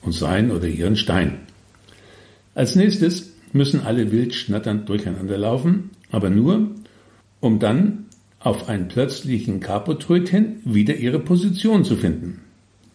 und 0.01 0.13
sein 0.13 0.49
oder 0.49 0.67
ihren 0.67 0.95
Stein. 0.95 1.39
Als 2.55 2.75
nächstes 2.75 3.36
müssen 3.57 3.81
alle 3.81 4.11
wild 4.11 4.33
schnatternd 4.33 4.87
durcheinander 4.87 5.37
laufen, 5.37 5.89
aber 6.11 6.29
nur, 6.29 6.71
um 7.39 7.59
dann 7.59 8.05
auf 8.39 8.69
einen 8.69 8.87
plötzlichen 8.87 9.59
Kapotröt 9.59 10.29
hin 10.29 10.61
wieder 10.63 10.95
ihre 10.95 11.19
Position 11.19 11.83
zu 11.83 11.97
finden. 11.97 12.41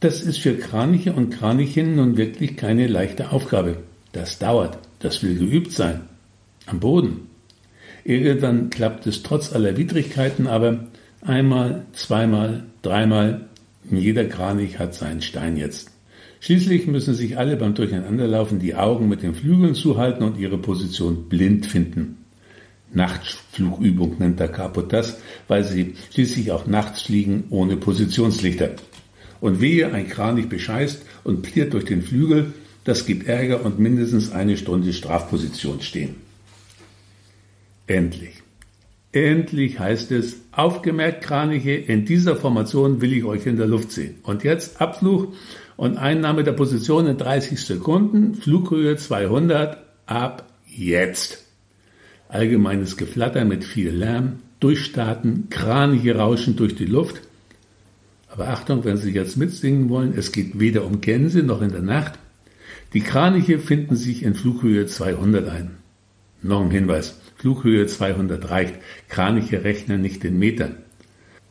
Das 0.01 0.23
ist 0.23 0.39
für 0.39 0.57
Kraniche 0.57 1.13
und 1.13 1.31
Kranichinnen 1.31 1.97
nun 1.97 2.17
wirklich 2.17 2.57
keine 2.57 2.87
leichte 2.87 3.31
Aufgabe. 3.31 3.77
Das 4.11 4.39
dauert, 4.39 4.79
das 4.99 5.23
will 5.23 5.39
geübt 5.39 5.73
sein. 5.73 6.03
Am 6.67 6.81
Boden. 6.81 7.29
Irgendwann 8.05 8.71
klappt 8.71 9.07
es 9.07 9.23
trotz 9.23 9.53
aller 9.53 9.77
Widrigkeiten 9.77 10.49
aber 10.49 10.89
einmal, 11.21 11.87
zweimal, 11.93 12.65
dreimal. 12.83 13.49
Jeder 13.91 14.25
Kranich 14.25 14.81
hat 14.81 14.95
seinen 14.95 15.23
Stein 15.23 15.57
jetzt. 15.57 15.92
Schließlich 16.43 16.89
müssen 16.89 17.15
sich 17.15 17.39
alle 17.39 17.57
beim 17.57 17.75
Durcheinanderlaufen 17.75 18.59
die 18.59 18.75
Augen 18.75 19.09
mit 19.09 19.23
den 19.23 19.33
Flügeln 19.33 19.77
zuhalten 19.77 20.25
und 20.25 20.37
ihre 20.37 20.59
Position 20.59 21.29
blind 21.29 21.67
finden. 21.67 22.17
Nachtflugübung 22.93 24.17
nennt 24.19 24.41
der 24.41 24.49
Capo 24.49 24.83
das, 24.83 25.19
weil 25.47 25.63
sie 25.63 25.95
schließlich 26.11 26.51
auch 26.51 26.67
nachts 26.67 27.03
fliegen 27.03 27.45
ohne 27.51 27.77
Positionslichter. 27.77 28.71
Und 29.41 29.61
wehe, 29.61 29.93
ein 29.93 30.09
Kranich 30.09 30.49
bescheißt 30.49 31.03
und 31.23 31.43
pliert 31.43 31.75
durch 31.75 31.85
den 31.85 32.03
Flügel, 32.03 32.53
das 32.83 33.07
gibt 33.07 33.29
Ärger 33.29 33.65
und 33.65 33.79
mindestens 33.79 34.33
eine 34.33 34.57
Stunde 34.57 34.93
Strafposition 34.93 35.81
stehen. 35.81 36.17
Endlich. 37.87 38.42
Endlich 39.13 39.79
heißt 39.79 40.11
es, 40.13 40.41
aufgemerkt 40.53 41.23
Kraniche, 41.23 41.73
in 41.73 42.07
dieser 42.07 42.35
Formation 42.35 43.03
will 43.03 43.13
ich 43.13 43.25
euch 43.25 43.47
in 43.47 43.59
der 43.59 43.67
Luft 43.67 43.93
sehen. 43.93 44.17
Und 44.23 44.43
jetzt 44.43 44.81
Abflug 44.81 45.35
und 45.77 45.99
Einnahme 45.99 46.45
der 46.45 46.53
Position 46.53 47.07
in 47.07 47.19
30 47.19 47.61
Sekunden, 47.61 48.35
Flughöhe 48.35 48.97
200, 48.97 49.77
ab 50.07 50.51
jetzt 50.67 51.45
allgemeines 52.29 52.97
Geflatter 52.97 53.45
mit 53.45 53.65
viel 53.65 53.91
Lärm, 53.91 54.39
Durchstarten, 54.61 55.49
Kraniche 55.51 56.17
rauschen 56.17 56.57
durch 56.57 56.75
die 56.75 56.87
Luft. 56.87 57.21
Aber 58.29 58.49
Achtung, 58.49 58.85
wenn 58.85 58.97
Sie 58.97 59.11
jetzt 59.11 59.37
mitsingen 59.37 59.91
wollen, 59.91 60.15
es 60.17 60.33
geht 60.33 60.59
weder 60.59 60.87
um 60.87 61.03
Gänse 61.03 61.43
noch 61.43 61.61
in 61.61 61.73
der 61.73 61.83
Nacht. 61.83 62.19
Die 62.95 63.01
Kraniche 63.01 63.59
finden 63.59 63.97
sich 63.97 64.23
in 64.23 64.35
Flughöhe 64.35 64.87
200 64.87 65.49
ein. 65.51 65.73
Noch 66.41 66.63
ein 66.63 66.71
Hinweis, 66.71 67.21
Flughöhe 67.43 67.87
200 67.87 68.51
reicht, 68.51 68.77
Kraniche 69.09 69.63
rechnen 69.65 70.01
nicht 70.01 70.25
in 70.25 70.39
Metern. 70.39 70.77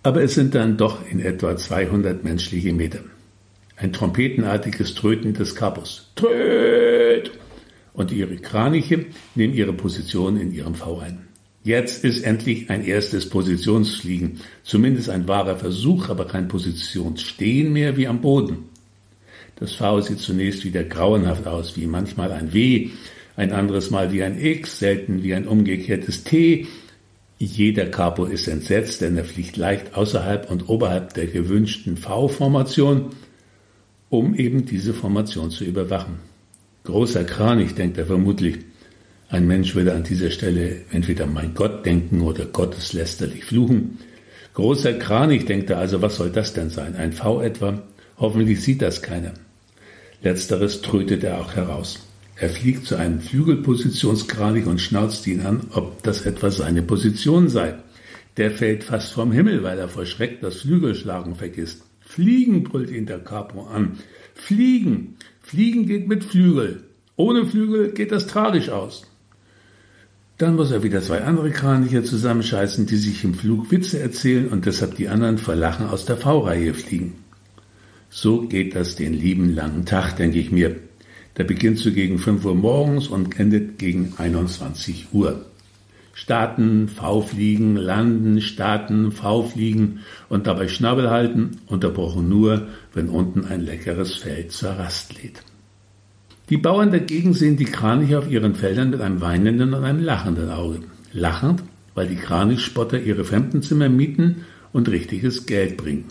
Aber 0.02 0.24
es 0.24 0.34
sind 0.34 0.56
dann 0.56 0.78
doch 0.78 1.00
in 1.08 1.20
etwa 1.20 1.56
200 1.56 2.24
menschliche 2.24 2.74
Meter. 2.74 3.02
Ein 3.76 3.94
trompetenartiges 3.94 4.96
Tröten 4.96 5.34
des 5.34 5.54
Kapus. 5.54 6.12
Tröt! 6.16 7.32
und 7.94 8.12
ihre 8.12 8.38
Kraniche 8.38 9.06
nehmen 9.36 9.54
ihre 9.54 9.74
Position 9.74 10.38
in 10.38 10.54
ihrem 10.54 10.76
V 10.76 11.00
ein. 11.00 11.28
Jetzt 11.64 12.04
ist 12.04 12.24
endlich 12.24 12.70
ein 12.70 12.84
erstes 12.84 13.30
Positionsfliegen, 13.30 14.40
zumindest 14.64 15.10
ein 15.10 15.28
wahrer 15.28 15.58
Versuch, 15.58 16.10
aber 16.10 16.26
kein 16.26 16.48
Positionsstehen 16.48 17.72
mehr 17.72 17.98
wie 17.98 18.08
am 18.08 18.22
Boden. 18.22 18.70
Das 19.58 19.76
V 19.76 20.02
sieht 20.02 20.20
zunächst 20.20 20.66
wieder 20.66 20.84
grauenhaft 20.84 21.46
aus, 21.46 21.78
wie 21.78 21.86
manchmal 21.86 22.32
ein 22.32 22.54
W, 22.54 22.90
ein 23.36 23.52
anderes 23.52 23.92
Mal 23.92 24.12
wie 24.12 24.24
ein 24.24 24.40
X, 24.40 24.80
selten 24.80 25.24
wie 25.24 25.34
ein 25.34 25.48
umgekehrtes 25.48 26.24
T. 26.24 26.68
Jeder 27.38 27.88
Capo 27.88 28.26
ist 28.26 28.48
entsetzt, 28.48 29.02
denn 29.02 29.18
er 29.18 29.26
fliegt 29.26 29.58
leicht 29.58 29.96
außerhalb 29.96 30.52
und 30.52 30.70
oberhalb 30.70 31.14
der 31.14 31.28
gewünschten 31.28 31.98
V-Formation, 31.98 33.08
um 34.10 34.36
eben 34.36 34.66
diese 34.66 34.94
Formation 34.94 35.50
zu 35.50 35.64
überwachen. 35.64 36.20
Großer 36.84 37.24
Kranich, 37.24 37.74
denkt 37.74 37.98
er 37.98 38.06
vermutlich. 38.06 38.60
Ein 39.30 39.48
Mensch 39.48 39.76
würde 39.76 39.94
an 39.94 40.04
dieser 40.04 40.30
Stelle 40.30 40.82
entweder 40.92 41.26
mein 41.26 41.54
Gott 41.54 41.86
denken 41.86 42.22
oder 42.22 42.46
gotteslästerlich 42.46 43.46
fluchen. 43.46 44.00
Großer 44.54 44.94
Kranich, 44.94 45.46
denkt 45.46 45.70
er 45.70 45.78
also, 45.78 46.02
was 46.02 46.18
soll 46.18 46.30
das 46.30 46.54
denn 46.54 46.70
sein? 46.70 46.96
Ein 46.96 47.14
V 47.14 47.42
etwa? 47.42 47.82
Hoffentlich 48.18 48.62
sieht 48.62 48.82
das 48.82 49.02
keiner. 49.02 49.34
Letzteres 50.22 50.82
trötet 50.82 51.24
er 51.24 51.40
auch 51.40 51.56
heraus. 51.56 52.11
Er 52.42 52.50
fliegt 52.50 52.88
zu 52.88 52.96
einem 52.96 53.20
Flügelpositionskranich 53.20 54.66
und 54.66 54.82
schnauzt 54.82 55.28
ihn 55.28 55.42
an, 55.42 55.62
ob 55.74 56.02
das 56.02 56.26
etwa 56.26 56.50
seine 56.50 56.82
Position 56.82 57.50
sei. 57.50 57.76
Der 58.36 58.50
fällt 58.50 58.84
fast 58.84 59.14
vom 59.14 59.32
Himmel, 59.32 59.62
weil 59.62 59.78
er 59.78 59.88
vor 59.88 60.08
Schreck 60.08 60.42
das 60.42 60.62
Flügelschlagen 60.62 61.36
vergisst. 61.36 61.84
Fliegen, 62.00 62.64
brüllt 62.64 62.90
ihn 62.90 63.06
der 63.06 63.20
Capo 63.20 63.68
an. 63.68 64.00
Fliegen! 64.34 65.18
Fliegen 65.44 65.86
geht 65.86 66.08
mit 66.08 66.24
Flügel. 66.24 66.82
Ohne 67.16 67.46
Flügel 67.46 67.92
geht 67.92 68.12
das 68.12 68.26
tragisch 68.26 68.70
aus. 68.70 69.04
Dann 70.40 70.56
muss 70.56 70.72
er 70.72 70.82
wieder 70.82 71.04
zwei 71.04 71.22
andere 71.22 71.52
Kraniche 71.52 72.02
zusammenscheißen, 72.02 72.88
die 72.88 72.98
sich 72.98 73.24
im 73.24 73.36
Flug 73.36 73.70
Witze 73.70 74.00
erzählen 74.00 74.48
und 74.48 74.66
deshalb 74.66 74.96
die 74.96 75.10
anderen 75.10 75.38
vor 75.38 75.54
Lachen 75.54 75.86
aus 75.86 76.06
der 76.06 76.18
V-Reihe 76.18 76.74
fliegen. 76.74 77.18
So 78.10 78.48
geht 78.48 78.76
das 78.76 78.96
den 78.96 79.14
lieben 79.14 79.54
langen 79.54 79.86
Tag, 79.86 80.16
denke 80.16 80.40
ich 80.40 80.52
mir. 80.52 80.78
Der 81.38 81.44
beginnt 81.44 81.80
so 81.80 81.92
gegen 81.92 82.20
5 82.20 82.44
Uhr 82.46 82.56
morgens 82.56 83.08
und 83.08 83.40
endet 83.40 83.80
gegen 83.80 84.14
21 84.18 85.08
Uhr. 85.14 85.46
Starten, 86.14 86.90
V-Fliegen, 86.90 87.78
landen, 87.78 88.42
starten, 88.42 89.12
V-Fliegen 89.12 90.00
und 90.28 90.46
dabei 90.46 90.68
Schnabel 90.68 91.10
halten, 91.10 91.62
unterbrochen 91.68 92.28
nur, 92.28 92.68
wenn 92.94 93.08
unten 93.08 93.46
ein 93.46 93.62
leckeres 93.62 94.16
Feld 94.16 94.52
zur 94.52 94.72
Rast 94.72 95.22
lädt. 95.22 95.42
Die 96.50 96.58
Bauern 96.58 96.92
dagegen 96.92 97.34
sehen 97.34 97.56
die 97.56 97.64
Kraniche 97.64 98.20
auf 98.20 98.30
ihren 98.30 98.56
Feldern 98.56 98.90
mit 98.90 99.00
einem 99.00 99.22
weinenden 99.22 99.74
und 99.74 99.86
einem 99.86 100.04
lachenden 100.04 100.50
Auge. 100.50 100.82
Lachend, 101.14 101.64
weil 101.96 102.08
die 102.08 102.18
Kranichspotter 102.18 103.00
ihre 103.00 103.24
Fremdenzimmer 103.24 103.88
mieten 103.88 104.44
und 104.74 104.90
richtiges 104.90 105.46
Geld 105.46 105.78
bringen. 105.78 106.06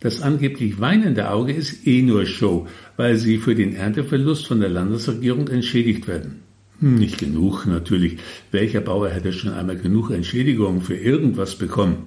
Das 0.00 0.22
angeblich 0.22 0.80
weinende 0.80 1.30
Auge 1.30 1.52
ist 1.52 1.86
eh 1.86 2.00
nur 2.00 2.24
Show, 2.24 2.66
weil 2.96 3.16
sie 3.16 3.36
für 3.36 3.54
den 3.54 3.74
Ernteverlust 3.74 4.46
von 4.46 4.60
der 4.60 4.70
Landesregierung 4.70 5.48
entschädigt 5.48 6.08
werden. 6.08 6.42
Hm, 6.80 6.94
nicht 6.94 7.18
genug, 7.18 7.66
natürlich. 7.66 8.16
Welcher 8.50 8.80
Bauer 8.80 9.10
hätte 9.10 9.32
schon 9.32 9.52
einmal 9.52 9.76
genug 9.76 10.10
Entschädigung 10.10 10.80
für 10.80 10.96
irgendwas 10.96 11.56
bekommen? 11.56 12.06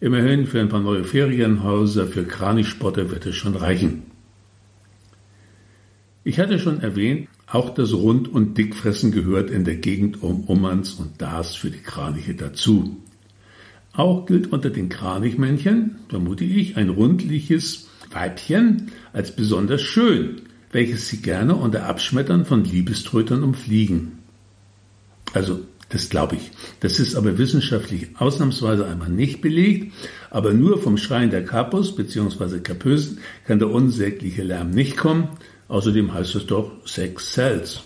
Immerhin 0.00 0.46
für 0.46 0.60
ein 0.60 0.68
paar 0.68 0.82
neue 0.82 1.04
Ferienhäuser 1.04 2.06
für 2.06 2.24
Kranichspotter 2.24 3.10
wird 3.10 3.24
es 3.24 3.36
schon 3.36 3.56
reichen. 3.56 4.02
Ich 6.24 6.38
hatte 6.38 6.58
schon 6.58 6.80
erwähnt, 6.80 7.28
auch 7.46 7.70
das 7.72 7.94
Rund- 7.94 8.28
und 8.28 8.58
Dickfressen 8.58 9.12
gehört 9.12 9.50
in 9.50 9.64
der 9.64 9.76
Gegend 9.76 10.22
um 10.22 10.44
Ummanns 10.44 10.94
und 10.94 11.22
Dars 11.22 11.54
für 11.54 11.70
die 11.70 11.82
Kraniche 11.82 12.34
dazu. 12.34 12.98
Auch 13.96 14.26
gilt 14.26 14.52
unter 14.52 14.70
den 14.70 14.88
Kranichmännchen, 14.88 15.96
vermute 16.08 16.44
ich, 16.44 16.76
ein 16.76 16.88
rundliches 16.88 17.88
Weibchen 18.10 18.90
als 19.12 19.34
besonders 19.36 19.82
schön, 19.82 20.42
welches 20.72 21.08
sie 21.08 21.22
gerne 21.22 21.54
unter 21.54 21.86
Abschmettern 21.86 22.44
von 22.44 22.64
Liebeströtern 22.64 23.44
umfliegen. 23.44 24.18
Also, 25.32 25.60
das 25.90 26.08
glaube 26.08 26.34
ich. 26.34 26.50
Das 26.80 26.98
ist 26.98 27.14
aber 27.14 27.38
wissenschaftlich 27.38 28.08
ausnahmsweise 28.18 28.84
einmal 28.86 29.10
nicht 29.10 29.40
belegt, 29.40 29.92
aber 30.30 30.52
nur 30.52 30.82
vom 30.82 30.96
Schreien 30.96 31.30
der 31.30 31.44
Kapus 31.44 31.94
bzw. 31.94 32.58
Kapösen 32.58 33.18
kann 33.46 33.60
der 33.60 33.70
unsägliche 33.70 34.42
Lärm 34.42 34.70
nicht 34.70 34.96
kommen. 34.96 35.28
Außerdem 35.68 36.12
heißt 36.12 36.34
es 36.34 36.46
doch 36.46 36.72
Sex 36.84 37.32
Cells. 37.32 37.84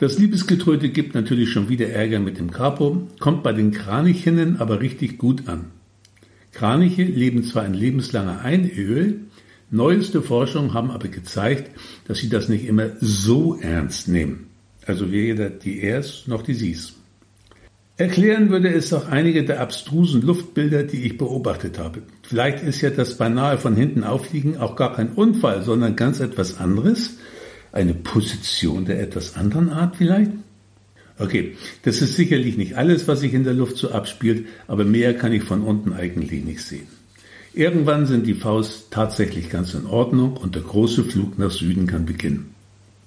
Das 0.00 0.18
Liebesgetröte 0.18 0.88
gibt 0.88 1.14
natürlich 1.14 1.50
schon 1.50 1.68
wieder 1.68 1.90
Ärger 1.90 2.20
mit 2.20 2.38
dem 2.38 2.50
Capo, 2.50 3.06
kommt 3.18 3.42
bei 3.42 3.52
den 3.52 3.70
Kranichinnen 3.70 4.56
aber 4.58 4.80
richtig 4.80 5.18
gut 5.18 5.46
an. 5.46 5.72
Kraniche 6.52 7.02
leben 7.02 7.44
zwar 7.44 7.66
in 7.66 7.74
lebenslanger 7.74 8.40
Einöhe, 8.40 9.16
neueste 9.70 10.22
Forschungen 10.22 10.72
haben 10.72 10.90
aber 10.90 11.08
gezeigt, 11.08 11.70
dass 12.08 12.16
sie 12.16 12.30
das 12.30 12.48
nicht 12.48 12.64
immer 12.64 12.92
so 13.02 13.58
ernst 13.60 14.08
nehmen. 14.08 14.46
Also 14.86 15.12
weder 15.12 15.50
die 15.50 15.82
Ers 15.82 16.26
noch 16.26 16.40
die 16.40 16.54
Sies. 16.54 16.94
Erklären 17.98 18.48
würde 18.48 18.72
es 18.72 18.94
auch 18.94 19.06
einige 19.06 19.44
der 19.44 19.60
abstrusen 19.60 20.22
Luftbilder, 20.22 20.82
die 20.82 21.04
ich 21.04 21.18
beobachtet 21.18 21.78
habe. 21.78 22.00
Vielleicht 22.22 22.64
ist 22.64 22.80
ja 22.80 22.88
das 22.88 23.18
beinahe 23.18 23.58
von 23.58 23.76
hinten 23.76 24.04
auffliegen 24.04 24.56
auch 24.56 24.76
gar 24.76 24.94
kein 24.94 25.12
Unfall, 25.12 25.62
sondern 25.62 25.94
ganz 25.94 26.20
etwas 26.20 26.58
anderes, 26.58 27.18
eine 27.72 27.94
Position 27.94 28.84
der 28.84 29.00
etwas 29.00 29.36
anderen 29.36 29.70
Art 29.70 29.96
vielleicht? 29.96 30.32
Okay, 31.18 31.56
das 31.82 32.00
ist 32.00 32.16
sicherlich 32.16 32.56
nicht 32.56 32.76
alles, 32.76 33.06
was 33.06 33.20
sich 33.20 33.34
in 33.34 33.44
der 33.44 33.52
Luft 33.52 33.76
so 33.76 33.90
abspielt, 33.90 34.46
aber 34.66 34.84
mehr 34.84 35.14
kann 35.14 35.32
ich 35.32 35.44
von 35.44 35.62
unten 35.62 35.92
eigentlich 35.92 36.42
nicht 36.44 36.62
sehen. 36.62 36.88
Irgendwann 37.52 38.06
sind 38.06 38.26
die 38.26 38.34
Faust 38.34 38.90
tatsächlich 38.90 39.50
ganz 39.50 39.74
in 39.74 39.84
Ordnung 39.84 40.36
und 40.36 40.54
der 40.54 40.62
große 40.62 41.04
Flug 41.04 41.38
nach 41.38 41.50
Süden 41.50 41.86
kann 41.86 42.06
beginnen. 42.06 42.54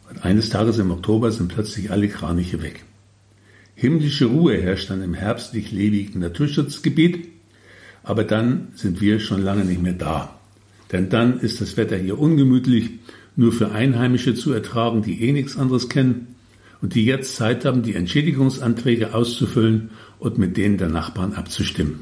Und 0.10 0.24
eines 0.24 0.50
Tages 0.50 0.78
im 0.80 0.92
Oktober 0.92 1.32
sind 1.32 1.48
plötzlich 1.48 1.92
alle 1.92 2.08
Kraniche 2.08 2.62
weg. 2.62 2.84
Himmlische 3.74 4.26
Ruhe 4.26 4.62
herrscht 4.62 4.90
dann 4.90 5.02
im 5.02 5.14
herbstlich 5.14 5.72
lebigen 5.72 6.20
Naturschutzgebiet, 6.20 7.30
aber 8.04 8.24
dann 8.24 8.68
sind 8.76 9.02
wir 9.02 9.20
schon 9.20 9.42
lange 9.42 9.66
nicht 9.66 9.82
mehr 9.82 9.94
da. 9.94 10.40
Denn 10.92 11.10
dann 11.10 11.40
ist 11.40 11.62
das 11.62 11.78
Wetter 11.78 11.98
hier 11.98 12.20
ungemütlich 12.20 12.92
nur 13.36 13.52
für 13.52 13.72
Einheimische 13.72 14.36
zu 14.36 14.54
ertragen, 14.54 15.02
die 15.02 15.24
eh 15.24 15.32
nichts 15.32 15.58
anderes 15.58 15.90
kennen 15.90 16.36
und 16.82 16.96
die 16.96 17.06
jetzt 17.06 17.36
Zeit 17.36 17.66
haben, 17.66 17.82
die 17.82 17.96
Entschädigungsanträge 17.96 19.14
auszufüllen 19.14 19.92
und 20.20 20.38
mit 20.38 20.58
denen 20.58 20.78
der 20.78 20.90
Nachbarn 20.90 21.34
abzustimmen. 21.34 22.02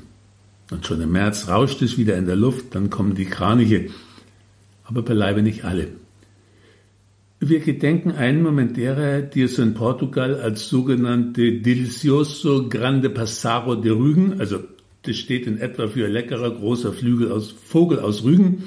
Und 0.72 0.86
schon 0.86 1.02
im 1.02 1.12
März 1.12 1.48
rauscht 1.48 1.82
es 1.82 1.98
wieder 1.98 2.18
in 2.18 2.26
der 2.26 2.36
Luft, 2.36 2.76
dann 2.76 2.90
kommen 2.90 3.16
die 3.16 3.26
Kraniche, 3.26 3.90
aber 4.84 5.02
beileibe 5.02 5.42
nicht 5.42 5.66
alle. 5.66 5.90
Wir 7.40 7.60
gedenken 7.60 8.12
einen 8.12 8.44
Moment 8.44 8.78
derer, 8.78 9.22
die 9.22 9.42
es 9.42 9.58
in 9.58 9.74
Portugal 9.74 10.36
als 10.40 10.70
sogenannte 10.70 11.54
Delicioso 11.60 12.70
Grande 12.70 13.10
Passaro 13.10 13.76
de 13.76 13.92
Rügen, 13.92 14.40
also 14.40 14.60
das 15.04 15.18
steht 15.18 15.48
in 15.48 15.58
etwa 15.58 15.88
für 15.88 16.08
leckerer 16.08 16.52
großer 16.52 16.94
Flügel 16.94 17.32
aus, 17.32 17.52
Vogel 17.52 18.00
aus 18.00 18.24
Rügen, 18.24 18.64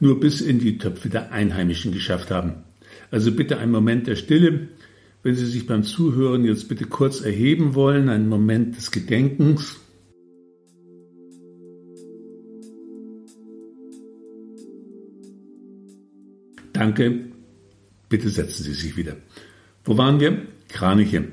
nur 0.00 0.20
bis 0.20 0.40
in 0.40 0.58
die 0.58 0.78
Töpfe 0.78 1.08
der 1.08 1.32
Einheimischen 1.32 1.92
geschafft 1.92 2.30
haben. 2.30 2.64
Also 3.10 3.32
bitte 3.32 3.58
einen 3.58 3.72
Moment 3.72 4.06
der 4.06 4.16
Stille. 4.16 4.68
Wenn 5.22 5.34
Sie 5.34 5.46
sich 5.46 5.66
beim 5.66 5.84
Zuhören 5.84 6.44
jetzt 6.44 6.68
bitte 6.68 6.84
kurz 6.84 7.20
erheben 7.22 7.74
wollen, 7.74 8.08
einen 8.08 8.28
Moment 8.28 8.76
des 8.76 8.90
Gedenkens. 8.90 9.80
Danke. 16.72 17.26
Bitte 18.08 18.28
setzen 18.28 18.64
Sie 18.64 18.74
sich 18.74 18.96
wieder. 18.96 19.16
Wo 19.84 19.96
waren 19.96 20.20
wir? 20.20 20.42
Kraniche. 20.68 21.28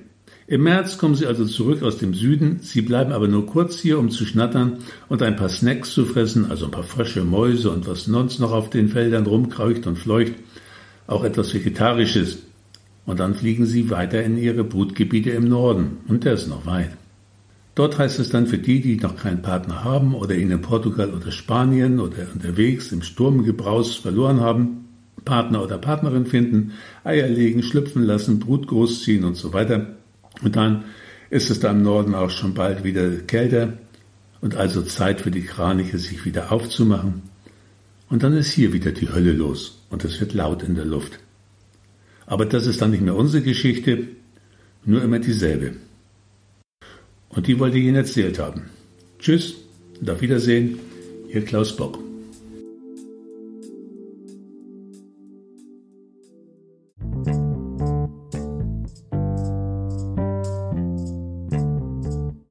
Im 0.51 0.63
März 0.63 0.97
kommen 0.97 1.15
sie 1.15 1.27
also 1.27 1.45
zurück 1.45 1.81
aus 1.81 1.97
dem 1.97 2.13
Süden, 2.13 2.59
sie 2.61 2.81
bleiben 2.81 3.13
aber 3.13 3.29
nur 3.29 3.45
kurz 3.45 3.79
hier, 3.79 3.97
um 3.97 4.09
zu 4.09 4.25
schnattern 4.25 4.79
und 5.07 5.23
ein 5.23 5.37
paar 5.37 5.47
Snacks 5.47 5.91
zu 5.93 6.03
fressen, 6.03 6.51
also 6.51 6.65
ein 6.65 6.71
paar 6.71 6.83
frische 6.83 7.23
Mäuse 7.23 7.71
und 7.71 7.87
was 7.87 8.03
sonst 8.03 8.39
noch 8.39 8.51
auf 8.51 8.69
den 8.69 8.89
Feldern 8.89 9.25
rumkreucht 9.25 9.87
und 9.87 9.97
fleucht, 9.97 10.33
auch 11.07 11.23
etwas 11.23 11.53
Vegetarisches. 11.53 12.39
Und 13.05 13.21
dann 13.21 13.33
fliegen 13.33 13.65
sie 13.65 13.89
weiter 13.89 14.21
in 14.21 14.37
ihre 14.37 14.65
Brutgebiete 14.65 15.29
im 15.29 15.47
Norden, 15.47 15.99
und 16.09 16.25
der 16.25 16.33
ist 16.33 16.49
noch 16.49 16.65
weit. 16.65 16.97
Dort 17.73 17.97
heißt 17.97 18.19
es 18.19 18.27
dann 18.27 18.45
für 18.45 18.57
die, 18.57 18.81
die 18.81 18.97
noch 18.97 19.15
keinen 19.15 19.41
Partner 19.41 19.85
haben 19.85 20.13
oder 20.13 20.35
ihn 20.35 20.51
in 20.51 20.61
Portugal 20.61 21.13
oder 21.13 21.31
Spanien 21.31 22.01
oder 22.01 22.27
unterwegs 22.33 22.91
im 22.91 23.03
Sturmgebraus 23.03 23.95
verloren 23.95 24.41
haben, 24.41 24.89
Partner 25.23 25.63
oder 25.63 25.77
Partnerin 25.77 26.25
finden, 26.25 26.73
Eier 27.05 27.29
legen, 27.29 27.63
schlüpfen 27.63 28.03
lassen, 28.03 28.39
Brut 28.39 28.67
großziehen 28.67 29.23
und 29.23 29.37
so 29.37 29.53
weiter. 29.53 29.95
Und 30.41 30.55
dann 30.55 30.85
ist 31.29 31.49
es 31.49 31.59
da 31.59 31.71
im 31.71 31.81
Norden 31.81 32.15
auch 32.15 32.29
schon 32.29 32.53
bald 32.53 32.83
wieder 32.83 33.09
kälter 33.17 33.73
und 34.41 34.55
also 34.55 34.81
Zeit 34.81 35.21
für 35.21 35.31
die 35.31 35.43
Kraniche, 35.43 35.97
sich 35.97 36.25
wieder 36.25 36.51
aufzumachen. 36.51 37.23
Und 38.09 38.23
dann 38.23 38.33
ist 38.33 38.51
hier 38.51 38.73
wieder 38.73 38.91
die 38.91 39.09
Hölle 39.09 39.31
los 39.31 39.81
und 39.89 40.03
es 40.03 40.19
wird 40.19 40.33
laut 40.33 40.63
in 40.63 40.75
der 40.75 40.85
Luft. 40.85 41.19
Aber 42.25 42.45
das 42.45 42.67
ist 42.67 42.81
dann 42.81 42.91
nicht 42.91 43.03
mehr 43.03 43.15
unsere 43.15 43.43
Geschichte, 43.43 44.07
nur 44.83 45.01
immer 45.01 45.19
dieselbe. 45.19 45.73
Und 47.29 47.47
die 47.47 47.59
wollte 47.59 47.77
ich 47.77 47.85
Ihnen 47.85 47.95
erzählt 47.95 48.39
haben. 48.39 48.63
Tschüss 49.19 49.55
und 49.99 50.09
auf 50.09 50.21
Wiedersehen, 50.21 50.79
Ihr 51.29 51.45
Klaus 51.45 51.75
Bock. 51.75 52.10